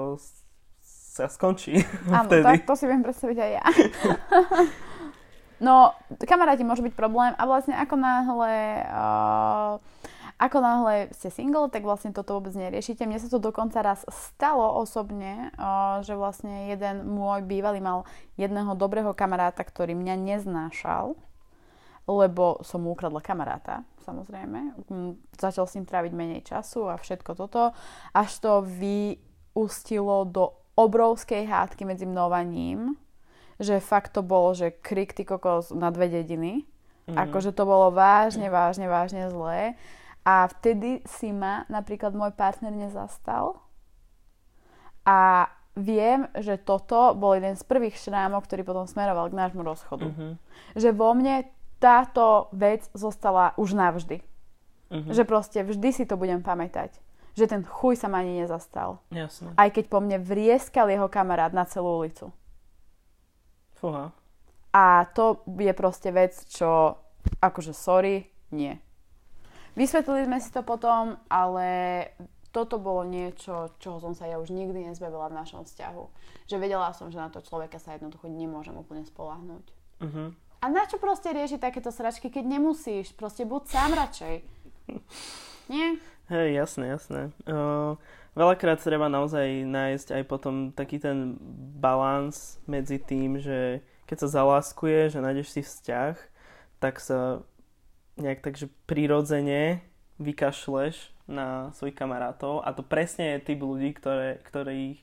sa 0.84 1.24
skončí 1.32 1.80
Áno, 2.12 2.28
vtedy. 2.28 2.44
tak 2.44 2.68
to 2.68 2.76
si 2.76 2.84
viem 2.84 3.00
predstaviť 3.00 3.38
aj 3.40 3.50
ja. 3.56 3.64
no, 5.66 5.96
kamaráti 6.20 6.68
môže 6.68 6.84
byť 6.84 6.92
problém 6.92 7.32
a 7.32 7.42
vlastne 7.48 7.80
ako 7.80 7.96
náhle... 7.96 8.52
Uh, 8.92 9.93
ako 10.34 10.58
náhle 10.58 11.14
ste 11.14 11.30
single, 11.30 11.70
tak 11.70 11.86
vlastne 11.86 12.10
toto 12.10 12.34
vôbec 12.34 12.50
neriešite. 12.58 13.06
Mne 13.06 13.22
sa 13.22 13.30
to 13.30 13.38
dokonca 13.38 13.78
raz 13.80 14.02
stalo 14.10 14.66
osobne, 14.82 15.54
že 16.02 16.18
vlastne 16.18 16.74
jeden 16.74 17.06
môj 17.06 17.46
bývalý 17.46 17.78
mal 17.78 18.02
jedného 18.34 18.74
dobrého 18.74 19.14
kamaráta, 19.14 19.62
ktorý 19.62 19.94
mňa 19.94 20.14
neznášal, 20.18 21.14
lebo 22.04 22.60
som 22.66 22.84
mu 22.84 22.92
ukradla 22.92 23.22
kamaráta, 23.22 23.86
samozrejme. 24.04 24.76
Mm, 24.90 25.16
začal 25.38 25.64
s 25.64 25.74
ním 25.78 25.86
tráviť 25.88 26.12
menej 26.12 26.42
času 26.44 26.90
a 26.90 27.00
všetko 27.00 27.32
toto, 27.38 27.72
až 28.12 28.30
to 28.42 28.60
vyústilo 28.60 30.28
do 30.28 30.52
obrovskej 30.74 31.46
hádky 31.46 31.86
medzi 31.86 32.04
mnou 32.04 32.28
a 32.34 32.42
ním, 32.42 32.98
že 33.62 33.78
fakt 33.78 34.18
to 34.18 34.20
bolo, 34.26 34.52
že 34.52 34.74
krik 34.74 35.14
ty 35.14 35.22
kokos 35.22 35.70
na 35.70 35.94
dve 35.94 36.10
dediny. 36.10 36.66
Mm. 37.06 37.16
Akože 37.16 37.54
to 37.54 37.62
bolo 37.62 37.94
vážne, 37.94 38.50
vážne, 38.50 38.90
vážne 38.90 39.30
zlé. 39.30 39.78
A 40.24 40.48
vtedy 40.48 41.04
si 41.04 41.36
ma 41.36 41.68
napríklad 41.68 42.16
môj 42.16 42.32
partner 42.32 42.72
nezastal. 42.72 43.60
A 45.04 45.52
viem, 45.76 46.24
že 46.40 46.56
toto 46.56 47.12
bol 47.12 47.36
jeden 47.36 47.60
z 47.60 47.62
prvých 47.66 48.00
šrámov, 48.00 48.48
ktorý 48.48 48.64
potom 48.64 48.88
smeroval 48.88 49.28
k 49.28 49.36
nášmu 49.36 49.60
rozchodu. 49.60 50.08
Uh-huh. 50.08 50.32
Že 50.72 50.96
vo 50.96 51.12
mne 51.12 51.44
táto 51.76 52.48
vec 52.56 52.88
zostala 52.96 53.52
už 53.60 53.76
navždy. 53.76 54.24
Uh-huh. 54.88 55.12
Že 55.12 55.22
proste 55.28 55.60
vždy 55.60 55.88
si 55.92 56.04
to 56.08 56.16
budem 56.16 56.40
pamätať. 56.40 56.96
Že 57.36 57.44
ten 57.50 57.62
chuj 57.66 58.00
sa 58.00 58.08
ma 58.08 58.24
ani 58.24 58.40
nezastal. 58.40 59.02
Jasne. 59.12 59.52
Aj 59.60 59.68
keď 59.68 59.92
po 59.92 60.00
mne 60.00 60.22
vrieskal 60.22 60.88
jeho 60.88 61.10
kamarát 61.10 61.52
na 61.52 61.68
celú 61.68 62.00
ulicu. 62.00 62.32
Fúha. 63.76 64.14
A 64.72 65.04
to 65.12 65.44
je 65.60 65.74
proste 65.76 66.08
vec, 66.14 66.32
čo 66.48 66.96
akože 67.44 67.76
sorry, 67.76 68.30
nie. 68.54 68.78
Vysvetlili 69.74 70.26
sme 70.26 70.38
si 70.38 70.50
to 70.54 70.62
potom, 70.62 71.18
ale 71.26 71.66
toto 72.54 72.78
bolo 72.78 73.02
niečo, 73.02 73.74
čoho 73.82 73.98
som 73.98 74.14
sa 74.14 74.30
ja 74.30 74.38
už 74.38 74.54
nikdy 74.54 74.86
nezbavila 74.86 75.26
v 75.26 75.38
našom 75.42 75.66
vzťahu. 75.66 76.04
Že 76.46 76.56
vedela 76.62 76.94
som, 76.94 77.10
že 77.10 77.18
na 77.18 77.26
to 77.26 77.42
človeka 77.42 77.82
sa 77.82 77.98
jednoducho 77.98 78.30
nemôžem 78.30 78.78
úplne 78.78 79.02
spolahnúť. 79.02 79.66
Uh-huh. 79.98 80.30
A 80.62 80.64
na 80.70 80.86
čo 80.86 81.02
proste 81.02 81.34
riešiť 81.34 81.58
takéto 81.58 81.90
sračky, 81.90 82.30
keď 82.30 82.46
nemusíš? 82.46 83.12
Proste 83.18 83.42
buď 83.42 83.62
sám 83.66 83.90
radšej. 83.98 84.34
Nie? 85.74 85.98
Hej, 86.30 86.48
jasné, 86.56 86.84
jasné. 86.94 87.22
Uh, 87.44 87.98
veľakrát 88.32 88.80
treba 88.80 89.12
naozaj 89.12 89.64
nájsť 89.66 90.08
aj 90.16 90.22
potom 90.24 90.72
taký 90.72 91.02
ten 91.02 91.36
balans 91.82 92.62
medzi 92.64 92.96
tým, 92.96 93.36
že 93.42 93.84
keď 94.08 94.16
sa 94.24 94.40
zaláskuje, 94.40 95.12
že 95.12 95.24
nájdeš 95.24 95.48
si 95.52 95.60
vzťah, 95.60 96.16
tak 96.80 97.00
sa 97.00 97.44
nejak 98.16 98.40
takže 98.42 98.70
prirodzene 98.86 99.82
vykašleš 100.22 101.10
na 101.26 101.74
svojich 101.74 101.96
kamarátov 101.96 102.62
a 102.62 102.70
to 102.76 102.84
presne 102.84 103.36
je 103.36 103.52
typ 103.52 103.60
ľudí, 103.64 103.96
ktoré, 103.96 104.38
ktorých 104.44 105.02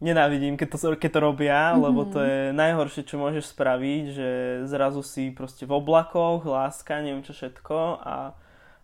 nenávidím, 0.00 0.56
keď 0.56 0.68
to, 0.72 0.76
keď 0.96 1.10
to 1.12 1.20
robia, 1.20 1.60
mm-hmm. 1.70 1.82
lebo 1.84 2.00
to 2.08 2.20
je 2.24 2.40
najhoršie, 2.56 3.04
čo 3.04 3.20
môžeš 3.20 3.52
spraviť, 3.52 4.04
že 4.10 4.28
zrazu 4.64 5.04
si 5.04 5.28
proste 5.30 5.68
v 5.68 5.76
oblakoch, 5.76 6.44
láska, 6.48 7.04
neviem 7.04 7.24
čo 7.24 7.36
všetko 7.36 8.00
a, 8.00 8.32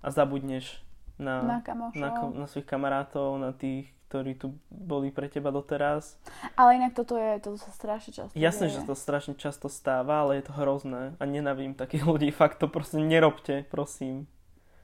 a 0.04 0.08
zabudneš 0.12 0.84
na, 1.16 1.40
na, 1.40 1.56
na, 1.96 2.08
na 2.12 2.46
svojich 2.46 2.68
kamarátov, 2.68 3.40
na 3.40 3.56
tých, 3.56 3.88
ktorí 4.06 4.38
tu 4.38 4.54
boli 4.70 5.10
pre 5.10 5.26
teba 5.26 5.50
doteraz. 5.50 6.14
Ale 6.54 6.78
inak 6.78 6.94
toto, 6.94 7.18
je, 7.18 7.42
toto 7.42 7.58
sa 7.58 7.74
strašne 7.74 8.14
často 8.14 8.34
Jasné, 8.38 8.70
deje. 8.70 8.78
že 8.78 8.86
to 8.86 8.94
strašne 8.94 9.34
často 9.34 9.66
stáva, 9.66 10.22
ale 10.22 10.38
je 10.38 10.46
to 10.46 10.54
hrozné 10.54 11.18
a 11.18 11.22
nenavidím 11.26 11.74
takých 11.74 12.06
ľudí. 12.10 12.30
Fakt 12.30 12.62
to 12.62 12.70
proste 12.70 13.02
nerobte, 13.02 13.66
prosím. 13.66 14.30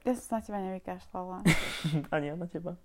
Ja 0.03 0.11
som 0.19 0.23
sa 0.27 0.33
na 0.37 0.41
teba 0.43 0.59
nevykašľala. 0.59 1.37
Ani 2.13 2.25
ja 2.27 2.35
na 2.35 2.47
teba. 2.51 2.75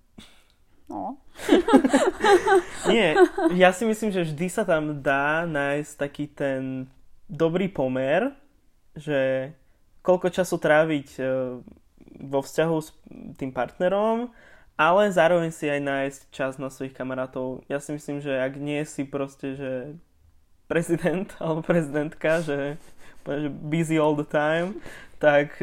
No. 0.89 1.21
Nie, 2.89 3.13
ja 3.53 3.71
si 3.77 3.85
myslím, 3.85 4.09
že 4.09 4.25
vždy 4.25 4.47
sa 4.49 4.65
tam 4.65 5.05
dá 5.05 5.45
nájsť 5.45 5.93
taký 6.01 6.25
ten 6.33 6.89
dobrý 7.29 7.69
pomer, 7.69 8.33
že 8.97 9.53
koľko 10.01 10.33
času 10.33 10.57
tráviť 10.57 11.09
e, 11.19 11.23
vo 12.25 12.41
vzťahu 12.41 12.77
s 12.81 12.89
tým 13.37 13.53
partnerom 13.53 14.33
ale 14.79 15.11
zároveň 15.11 15.51
si 15.51 15.67
aj 15.67 15.81
nájsť 15.83 16.21
čas 16.31 16.55
na 16.57 16.71
svojich 16.71 16.95
kamarátov. 16.95 17.67
Ja 17.67 17.83
si 17.83 17.91
myslím, 17.91 18.23
že 18.23 18.39
ak 18.39 18.55
nie 18.55 18.87
si 18.87 19.03
proste, 19.03 19.59
že 19.59 19.73
prezident 20.71 21.27
alebo 21.43 21.67
prezidentka, 21.67 22.39
že, 22.47 22.79
že 23.27 23.49
busy 23.51 23.99
all 23.99 24.15
the 24.15 24.25
time, 24.25 24.79
tak 25.19 25.59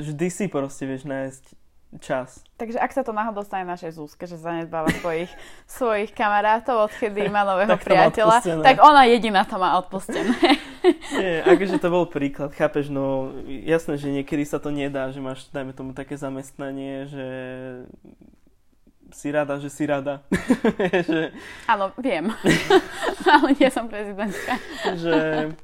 vždy 0.00 0.26
si 0.32 0.48
proste 0.48 0.88
vieš 0.88 1.04
nájsť 1.04 1.44
čas. 2.02 2.42
Takže 2.58 2.78
ak 2.78 2.90
sa 2.90 3.02
to 3.06 3.14
náhodou 3.14 3.46
stane 3.46 3.66
našej 3.66 3.94
Zúske, 3.94 4.26
že 4.26 4.34
zanedbáva 4.34 4.90
svojich, 4.98 5.30
svojich 5.78 6.10
kamarátov, 6.10 6.90
odkedy 6.90 7.28
má 7.30 7.46
nového 7.46 7.70
tak 7.76 7.86
priateľa, 7.86 8.64
tak 8.64 8.82
ona 8.82 9.06
jediná 9.06 9.46
to 9.46 9.60
má 9.60 9.78
odpustené. 9.78 10.34
Nie, 11.20 11.46
akože 11.46 11.78
to 11.78 11.88
bol 11.92 12.04
príklad, 12.08 12.50
chápeš, 12.52 12.90
no 12.90 13.30
jasné, 13.46 13.96
že 13.96 14.10
niekedy 14.10 14.42
sa 14.44 14.58
to 14.58 14.74
nedá, 14.74 15.08
že 15.14 15.22
máš, 15.22 15.46
dajme 15.54 15.72
tomu, 15.72 15.94
také 15.94 16.18
zamestnanie, 16.18 17.06
že 17.08 17.26
si 19.14 19.30
rada, 19.30 19.54
že 19.62 19.70
si 19.70 19.86
rada. 19.86 20.26
že... 21.08 21.30
Áno, 21.70 21.94
viem. 22.02 22.34
Ale 23.32 23.54
nie 23.54 23.70
som 23.70 23.86
prezidentka. 23.86 24.58
že 24.98 25.54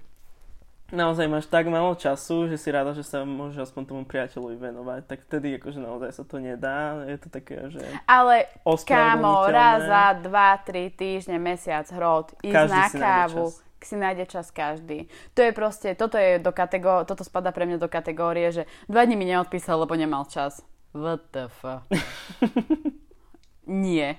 naozaj 0.95 1.27
máš 1.27 1.47
tak 1.47 1.67
málo 1.67 1.95
času, 1.99 2.47
že 2.51 2.59
si 2.59 2.71
rada, 2.71 2.95
že 2.95 3.03
sa 3.03 3.27
môžeš 3.27 3.71
aspoň 3.71 3.83
tomu 3.87 4.03
priateľovi 4.07 4.57
venovať. 4.59 5.01
Tak 5.07 5.19
vtedy 5.27 5.59
akože 5.59 5.79
naozaj 5.83 6.11
sa 6.15 6.25
to 6.27 6.39
nedá. 6.39 7.03
Je 7.07 7.19
to 7.19 7.29
také, 7.31 7.71
že... 7.75 7.83
Ale 8.07 8.47
kámo, 8.87 9.51
raz 9.51 9.87
za 9.87 10.07
dva, 10.23 10.59
tri 10.63 10.95
týždne, 10.95 11.43
mesiac, 11.43 11.87
hrod, 11.91 12.35
ísť 12.47 12.55
Každý 12.55 12.79
na 12.79 12.87
kávu 12.91 13.51
si 13.81 13.97
nájde 13.97 14.29
čas 14.29 14.53
každý. 14.53 15.09
To 15.33 15.41
je 15.41 15.57
proste, 15.57 15.97
toto 15.97 16.21
je 16.21 16.37
do 16.37 16.53
kategó- 16.53 17.09
toto 17.09 17.25
spada 17.25 17.49
pre 17.49 17.65
mňa 17.65 17.81
do 17.81 17.89
kategórie, 17.89 18.53
že 18.53 18.69
dva 18.93 19.09
dní 19.09 19.17
mi 19.17 19.25
neodpísal, 19.25 19.81
lebo 19.81 19.97
nemal 19.97 20.29
čas. 20.29 20.61
WTF. 20.93 21.65
Nie. 23.68 24.16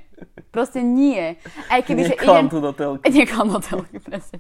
Proste 0.54 0.86
nie. 0.86 1.38
Aj 1.68 1.82
keby, 1.82 2.14
že 2.14 2.16
idem... 2.20 2.48
tu 2.48 2.62
do 2.62 2.72
telky. 2.72 3.10
Neklam 3.26 3.50
do 3.50 3.60
telky, 3.60 3.98
presne. 3.98 4.40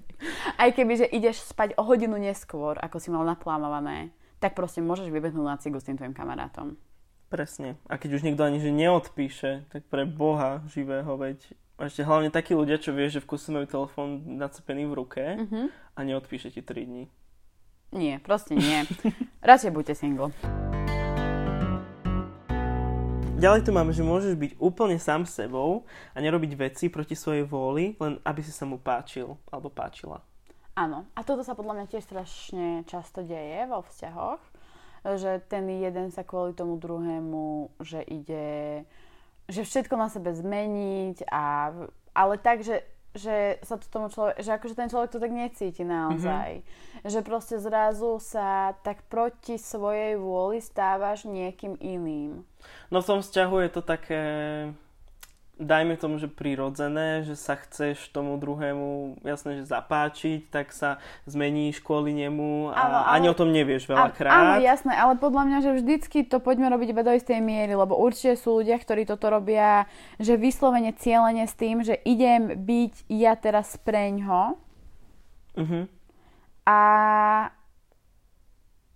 Aj 0.55 0.69
keby, 0.69 0.93
že 1.03 1.07
ideš 1.09 1.41
spať 1.49 1.73
o 1.79 1.83
hodinu 1.83 2.21
neskôr, 2.21 2.77
ako 2.77 3.01
si 3.01 3.09
mal 3.09 3.25
naplánované, 3.25 4.13
tak 4.37 4.53
proste 4.53 4.79
môžeš 4.79 5.09
vybehnúť 5.09 5.45
na 5.45 5.57
cigu 5.57 5.81
s 5.81 5.87
tým 5.89 5.97
tvojim 5.97 6.13
kamarátom. 6.13 6.77
Presne. 7.31 7.79
A 7.87 7.95
keď 7.95 8.19
už 8.19 8.25
niekto 8.27 8.43
ani 8.43 8.59
že 8.59 8.75
neodpíše, 8.75 9.71
tak 9.71 9.87
pre 9.87 10.03
Boha 10.03 10.61
živého, 10.67 11.15
veď 11.15 11.39
a 11.81 11.89
ešte 11.89 12.05
hlavne 12.05 12.29
takí 12.29 12.53
ľudia, 12.53 12.77
čo 12.77 12.93
vie, 12.93 13.09
že 13.09 13.17
v 13.17 13.33
kuse 13.33 13.49
majú 13.49 13.65
telefón 13.65 14.37
nacepený 14.37 14.85
v 14.85 14.93
ruke 15.01 15.23
uh-huh. 15.33 15.65
a 15.97 15.99
neodpíše 16.05 16.53
ti 16.53 16.61
3 16.61 16.85
dní. 16.85 17.09
Nie, 17.91 18.21
proste 18.21 18.53
nie. 18.53 18.85
Radšej 19.41 19.73
buďte 19.73 19.97
single. 19.97 20.29
Ďalej 23.41 23.65
tu 23.65 23.73
máme, 23.73 23.89
že 23.89 24.05
môžeš 24.05 24.37
byť 24.37 24.51
úplne 24.61 25.01
sám 25.01 25.25
sebou 25.25 25.89
a 26.13 26.17
nerobiť 26.21 26.51
veci 26.53 26.93
proti 26.93 27.17
svojej 27.17 27.41
vôli, 27.41 27.97
len 27.97 28.21
aby 28.21 28.45
si 28.45 28.53
sa 28.53 28.69
mu 28.69 28.77
páčil 28.77 29.33
alebo 29.49 29.73
páčila. 29.73 30.21
Áno. 30.77 31.09
A 31.17 31.25
toto 31.25 31.41
sa 31.41 31.57
podľa 31.57 31.81
mňa 31.81 31.85
tiež 31.89 32.05
strašne 32.05 32.85
často 32.85 33.25
deje 33.25 33.65
vo 33.65 33.81
vzťahoch, 33.81 34.41
že 35.17 35.41
ten 35.49 35.65
jeden 35.67 36.13
sa 36.13 36.21
kvôli 36.21 36.53
tomu 36.53 36.77
druhému, 36.77 37.73
že 37.81 38.05
ide, 38.05 38.85
že 39.49 39.65
všetko 39.65 39.97
na 39.97 40.07
sebe 40.13 40.31
zmeniť, 40.31 41.25
a, 41.27 41.73
ale 42.13 42.33
tak, 42.37 42.61
že, 42.61 42.85
že 43.11 43.59
sa 43.63 43.75
to 43.75 43.85
tomu 43.91 44.07
človek, 44.07 44.39
že 44.39 44.55
akože 44.55 44.75
ten 44.75 44.87
človek 44.87 45.11
to 45.11 45.19
tak 45.19 45.33
necíti 45.35 45.83
naozaj. 45.83 46.63
Mm-hmm. 46.63 47.09
Že 47.11 47.19
proste 47.27 47.55
zrazu 47.59 48.21
sa 48.23 48.77
tak 48.85 49.03
proti 49.11 49.59
svojej 49.59 50.15
vôli 50.15 50.63
stávaš 50.63 51.27
niekým 51.27 51.75
iným. 51.81 52.47
No 52.87 53.03
v 53.03 53.07
tom 53.07 53.19
vzťahu 53.19 53.55
je 53.67 53.69
to 53.71 53.81
také 53.83 54.23
dajme 55.61 55.93
tomu, 55.95 56.17
že 56.17 56.25
prirodzené, 56.25 57.21
že 57.21 57.37
sa 57.37 57.53
chceš 57.53 58.09
tomu 58.09 58.35
druhému 58.41 59.21
jasne, 59.21 59.61
že 59.61 59.69
zapáčiť, 59.69 60.49
tak 60.49 60.73
sa 60.73 60.97
zmeníš 61.29 61.85
kvôli 61.85 62.17
nemu 62.17 62.73
a 62.73 62.81
áno, 62.81 62.99
ale, 63.05 63.21
ani 63.21 63.27
o 63.29 63.37
tom 63.37 63.53
nevieš 63.53 63.85
veľakrát. 63.85 64.33
Áno, 64.33 64.53
jasné, 64.65 64.97
ale 64.97 65.21
podľa 65.21 65.43
mňa, 65.45 65.57
že 65.61 65.71
vždycky 65.77 66.25
to 66.25 66.41
poďme 66.41 66.73
robiť 66.73 66.87
iba 66.91 67.05
do 67.05 67.13
istej 67.13 67.39
miery, 67.39 67.77
lebo 67.77 67.93
určite 67.93 68.35
sú 68.41 68.59
ľudia, 68.59 68.81
ktorí 68.81 69.05
toto 69.05 69.29
robia, 69.29 69.85
že 70.17 70.35
vyslovene 70.35 70.97
cieľene 70.97 71.45
s 71.45 71.53
tým, 71.53 71.85
že 71.85 72.01
idem 72.03 72.57
byť 72.57 72.93
ja 73.13 73.37
teraz 73.37 73.77
preňho. 73.77 74.57
Uh-huh. 75.55 75.85
A 76.65 76.79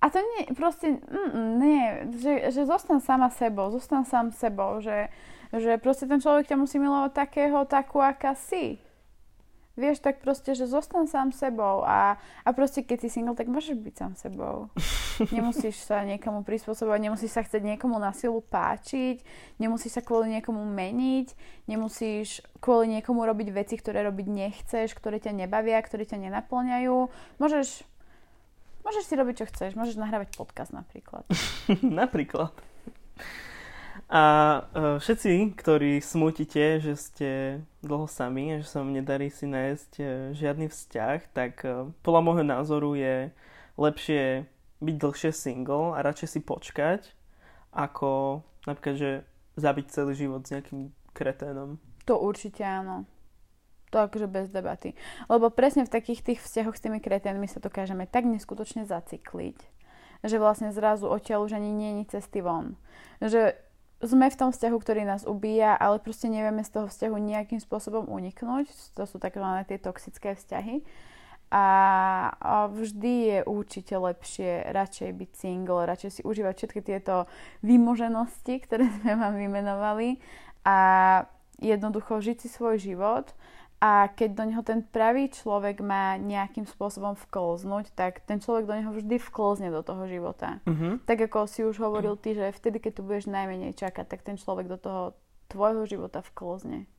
a 0.06 0.10
to 0.14 0.22
nie, 0.22 0.54
proste, 0.54 1.02
mm, 1.02 1.30
mm, 1.34 1.52
nie, 1.58 1.86
že, 2.22 2.34
že 2.54 2.62
zostan 2.70 3.02
sama 3.02 3.34
sebou, 3.34 3.74
zostan 3.74 4.06
sám 4.06 4.30
sebou, 4.30 4.78
že, 4.78 5.10
že 5.58 5.80
proste 5.80 6.06
ten 6.10 6.20
človek 6.20 6.52
ťa 6.52 6.60
musí 6.60 6.78
milovať 6.80 7.12
takého, 7.16 7.64
takú, 7.64 8.04
aká 8.04 8.36
si. 8.36 8.80
Vieš, 9.76 10.00
tak 10.00 10.24
proste, 10.24 10.56
že 10.56 10.72
zostan 10.72 11.04
sám 11.04 11.36
sebou 11.36 11.84
a, 11.84 12.16
a 12.48 12.50
proste 12.56 12.80
keď 12.80 12.98
si 13.04 13.20
single, 13.20 13.36
tak 13.36 13.52
môžeš 13.52 13.76
byť 13.76 13.96
sám 14.00 14.14
sebou. 14.16 14.72
Nemusíš 15.36 15.84
sa 15.84 16.08
niekomu 16.08 16.48
prispôsobovať, 16.48 17.00
nemusíš 17.04 17.32
sa 17.36 17.44
chcieť 17.44 17.64
niekomu 17.76 18.00
na 18.00 18.12
silu 18.12 18.40
páčiť, 18.40 19.24
nemusíš 19.60 20.00
sa 20.00 20.02
kvôli 20.04 20.32
niekomu 20.32 20.64
meniť, 20.64 21.28
nemusíš 21.72 22.44
kvôli 22.64 23.00
niekomu 23.00 23.24
robiť 23.24 23.48
veci, 23.52 23.76
ktoré 23.80 24.04
robiť 24.08 24.28
nechceš, 24.28 24.92
ktoré 24.92 25.20
ťa 25.24 25.32
nebavia, 25.36 25.80
ktoré 25.80 26.04
ťa 26.04 26.20
nenaplňajú. 26.20 26.96
Môžeš, 27.40 27.84
môžeš 28.84 29.04
si 29.08 29.14
robiť, 29.16 29.36
čo 29.44 29.46
chceš. 29.48 29.76
Môžeš 29.76 30.00
nahrávať 30.00 30.36
podcast 30.36 30.76
napríklad. 30.76 31.24
napríklad. 32.04 32.52
A 34.06 34.24
uh, 34.62 35.02
všetci, 35.02 35.58
ktorí 35.58 35.98
smutíte, 35.98 36.78
že 36.78 36.94
ste 36.94 37.30
dlho 37.82 38.06
sami 38.06 38.54
a 38.54 38.62
že 38.62 38.70
sa 38.70 38.86
vám 38.86 38.94
nedarí 38.94 39.34
si 39.34 39.50
nájsť 39.50 39.92
uh, 39.98 40.08
žiadny 40.38 40.70
vzťah, 40.70 41.20
tak 41.34 41.66
uh, 41.66 41.90
podľa 42.06 42.22
môjho 42.22 42.46
názoru 42.46 42.94
je 42.94 43.34
lepšie 43.82 44.46
byť 44.78 44.96
dlhšie 45.02 45.32
single 45.34 45.98
a 45.98 46.06
radšej 46.06 46.38
si 46.38 46.40
počkať, 46.46 47.02
ako 47.74 48.42
napríklad, 48.70 48.96
že 48.96 49.12
zabiť 49.58 49.86
celý 49.90 50.14
život 50.14 50.46
s 50.46 50.54
nejakým 50.54 50.94
kreténom. 51.18 51.82
To 52.06 52.22
určite 52.22 52.62
áno. 52.62 53.10
To 53.90 54.06
akože 54.06 54.28
bez 54.30 54.52
debaty. 54.54 54.94
Lebo 55.32 55.50
presne 55.50 55.88
v 55.88 55.94
takých 55.94 56.22
tých 56.22 56.40
vzťahoch 56.46 56.78
s 56.78 56.84
tými 56.84 57.00
kreténmi 57.02 57.48
sa 57.50 57.64
dokážeme 57.64 58.06
tak 58.06 58.28
neskutočne 58.28 58.86
zacykliť, 58.86 59.58
že 60.22 60.38
vlastne 60.38 60.70
zrazu 60.70 61.10
odtiaľ 61.10 61.48
už 61.50 61.58
ani 61.58 61.72
nie 61.72 61.92
je 62.04 62.20
cesty 62.20 62.44
von. 62.44 62.78
Že 63.24 63.56
sme 64.06 64.32
v 64.32 64.40
tom 64.40 64.50
vzťahu, 64.54 64.78
ktorý 64.80 65.04
nás 65.04 65.26
ubíja, 65.26 65.76
ale 65.76 66.02
proste 66.02 66.30
nevieme 66.30 66.62
z 66.62 66.72
toho 66.80 66.86
vzťahu 66.88 67.16
nejakým 67.16 67.60
spôsobom 67.60 68.08
uniknúť. 68.08 68.70
To 68.98 69.04
sú 69.10 69.18
tzv. 69.18 69.46
tie 69.66 69.78
toxické 69.82 70.38
vzťahy. 70.38 70.86
A, 71.54 72.68
vždy 72.74 73.14
je 73.30 73.40
určite 73.46 73.96
lepšie 73.96 74.74
radšej 74.74 75.10
byť 75.14 75.32
single, 75.38 75.88
radšej 75.88 76.12
si 76.20 76.22
užívať 76.26 76.54
všetky 76.58 76.82
tieto 76.82 77.30
vymoženosti, 77.62 78.60
ktoré 78.66 78.90
sme 79.00 79.16
vám 79.16 79.38
vymenovali 79.38 80.20
a 80.66 80.78
jednoducho 81.62 82.20
žiť 82.20 82.38
si 82.44 82.50
svoj 82.50 82.82
život 82.82 83.32
a 83.86 84.10
keď 84.10 84.30
do 84.34 84.44
neho 84.50 84.64
ten 84.66 84.82
pravý 84.82 85.30
človek 85.30 85.78
má 85.86 86.18
nejakým 86.18 86.66
spôsobom 86.66 87.14
vklznúť, 87.14 87.94
tak 87.94 88.26
ten 88.26 88.42
človek 88.42 88.66
do 88.66 88.74
neho 88.74 88.90
vždy 88.90 89.22
vklzne 89.22 89.70
do 89.70 89.86
toho 89.86 90.10
života. 90.10 90.58
Uh-huh. 90.66 90.98
Tak 91.06 91.30
ako 91.30 91.46
si 91.46 91.62
už 91.62 91.78
hovoril 91.78 92.18
ty, 92.18 92.34
že 92.34 92.50
vtedy, 92.50 92.82
keď 92.82 92.92
tu 92.98 93.02
budeš 93.06 93.30
najmenej 93.30 93.78
čakať, 93.78 94.10
tak 94.10 94.26
ten 94.26 94.42
človek 94.42 94.66
do 94.66 94.82
toho 94.82 95.14
tvojho 95.54 95.86
života 95.86 96.26
vklzne. 96.26 96.90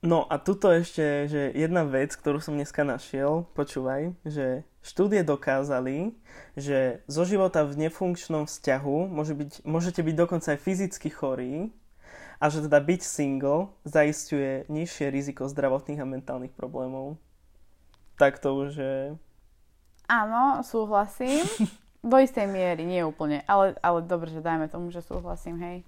No 0.00 0.24
a 0.24 0.40
tuto 0.40 0.72
ešte, 0.72 1.28
že 1.28 1.52
jedna 1.52 1.84
vec, 1.84 2.16
ktorú 2.16 2.40
som 2.40 2.56
dneska 2.56 2.80
našiel, 2.80 3.44
počúvaj, 3.52 4.16
že 4.24 4.64
štúdie 4.80 5.20
dokázali, 5.20 6.16
že 6.56 7.04
zo 7.12 7.28
života 7.28 7.68
v 7.68 7.88
nefunkčnom 7.88 8.48
vzťahu 8.48 9.12
môže 9.12 9.36
byť, 9.36 9.68
môžete 9.68 10.00
byť 10.00 10.14
dokonca 10.16 10.48
aj 10.56 10.64
fyzicky 10.64 11.12
chorí, 11.12 11.76
a 12.36 12.44
že 12.52 12.64
teda 12.68 12.78
byť 12.80 13.00
single 13.02 13.72
zaistuje 13.84 14.68
nižšie 14.68 15.08
riziko 15.08 15.48
zdravotných 15.48 16.00
a 16.00 16.06
mentálnych 16.06 16.52
problémov. 16.52 17.16
Tak 18.16 18.40
to 18.40 18.56
už 18.64 18.70
je... 18.76 18.96
Áno, 20.08 20.62
súhlasím. 20.62 21.44
Do 22.06 22.16
istej 22.22 22.46
miery, 22.46 22.86
nie 22.86 23.02
úplne. 23.02 23.42
Ale, 23.50 23.74
ale 23.82 23.98
dobre, 24.06 24.30
že 24.30 24.44
dajme 24.44 24.70
tomu, 24.70 24.94
že 24.94 25.02
súhlasím, 25.02 25.58
hej. 25.58 25.78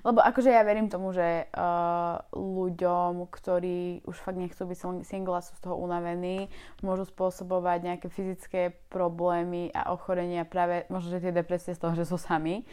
Lebo 0.00 0.24
akože 0.24 0.48
ja 0.48 0.64
verím 0.64 0.88
tomu, 0.88 1.12
že 1.12 1.46
uh, 1.52 2.16
ľuďom, 2.32 3.28
ktorí 3.28 4.02
už 4.08 4.16
fakt 4.16 4.40
nechcú 4.40 4.64
byť 4.64 5.04
single 5.04 5.36
a 5.36 5.44
sú 5.44 5.52
z 5.52 5.62
toho 5.68 5.76
unavení, 5.76 6.48
môžu 6.80 7.04
spôsobovať 7.06 7.78
nejaké 7.84 8.08
fyzické 8.08 8.72
problémy 8.88 9.68
a 9.76 9.92
ochorenia 9.92 10.48
práve, 10.48 10.88
možno, 10.88 11.12
že 11.12 11.22
tie 11.22 11.36
depresie 11.36 11.76
z 11.76 11.82
toho, 11.82 11.92
že 11.92 12.08
sú 12.08 12.16
sami. 12.16 12.64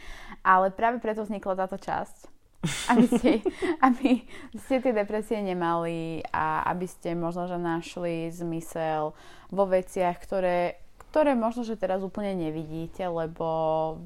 Ale 0.41 0.71
práve 0.71 1.03
preto 1.03 1.27
vznikla 1.27 1.67
táto 1.67 1.75
časť, 1.75 2.38
aby 2.91 3.07
ste, 3.07 3.31
aby 3.79 4.27
ste 4.59 4.83
tie 4.83 4.91
depresie 4.91 5.39
nemali 5.39 6.19
a 6.27 6.67
aby 6.67 6.85
ste 6.91 7.15
možno, 7.15 7.47
že 7.47 7.55
našli 7.55 8.27
zmysel 8.35 9.15
vo 9.47 9.63
veciach, 9.63 10.19
ktoré, 10.19 10.75
ktoré 11.07 11.39
možno, 11.39 11.63
že 11.63 11.79
teraz 11.79 12.03
úplne 12.03 12.35
nevidíte, 12.35 13.07
lebo 13.07 13.47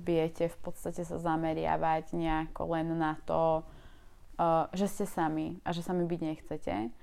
viete 0.05 0.53
v 0.53 0.57
podstate 0.61 1.01
sa 1.01 1.17
zameriavať 1.17 2.13
nejako 2.13 2.77
len 2.77 2.93
na 2.93 3.17
to, 3.25 3.65
uh, 4.37 4.69
že 4.77 4.85
ste 4.85 5.05
sami 5.09 5.57
a 5.65 5.73
že 5.73 5.81
sami 5.81 6.05
byť 6.05 6.21
nechcete, 6.21 6.93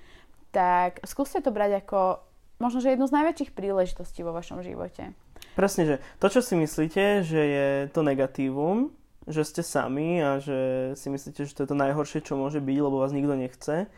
tak 0.54 1.02
skúste 1.02 1.42
to 1.42 1.50
brať 1.50 1.82
ako 1.82 2.22
možno, 2.62 2.78
že 2.78 2.94
jednu 2.94 3.10
z 3.10 3.16
najväčších 3.16 3.50
príležitostí 3.58 4.22
vo 4.22 4.30
vašom 4.30 4.62
živote. 4.62 5.18
Presne, 5.58 5.82
že 5.82 5.96
to, 6.22 6.30
čo 6.30 6.40
si 6.46 6.54
myslíte, 6.54 7.26
že 7.26 7.40
je 7.42 7.68
to 7.90 8.06
negatívum, 8.06 8.94
že 9.28 9.44
ste 9.44 9.60
sami 9.60 10.20
a 10.20 10.40
že 10.40 10.92
si 10.96 11.12
myslíte, 11.12 11.44
že 11.44 11.52
to 11.52 11.62
je 11.64 11.70
to 11.70 11.76
najhoršie, 11.76 12.24
čo 12.24 12.40
môže 12.40 12.62
byť, 12.62 12.78
lebo 12.80 13.00
vás 13.00 13.12
nikto 13.12 13.36
nechce. 13.36 13.90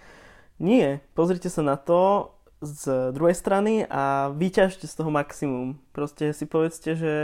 Nie, 0.58 1.02
pozrite 1.14 1.50
sa 1.50 1.62
na 1.62 1.78
to 1.78 2.32
z 2.62 3.11
druhej 3.11 3.35
strany 3.35 3.82
a 3.90 4.30
vyťažte 4.30 4.87
z 4.87 4.94
toho 4.94 5.11
maximum. 5.11 5.82
Proste 5.90 6.30
si 6.30 6.46
povedzte, 6.46 6.94
že... 6.94 7.14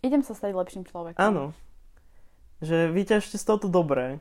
Idem 0.00 0.24
sa 0.24 0.32
stať 0.32 0.56
lepším 0.56 0.88
človekom. 0.88 1.20
Áno. 1.20 1.52
Že 2.64 2.88
vyťažte 2.92 3.36
z 3.36 3.44
toho 3.44 3.58
to 3.60 3.68
dobré. 3.68 4.20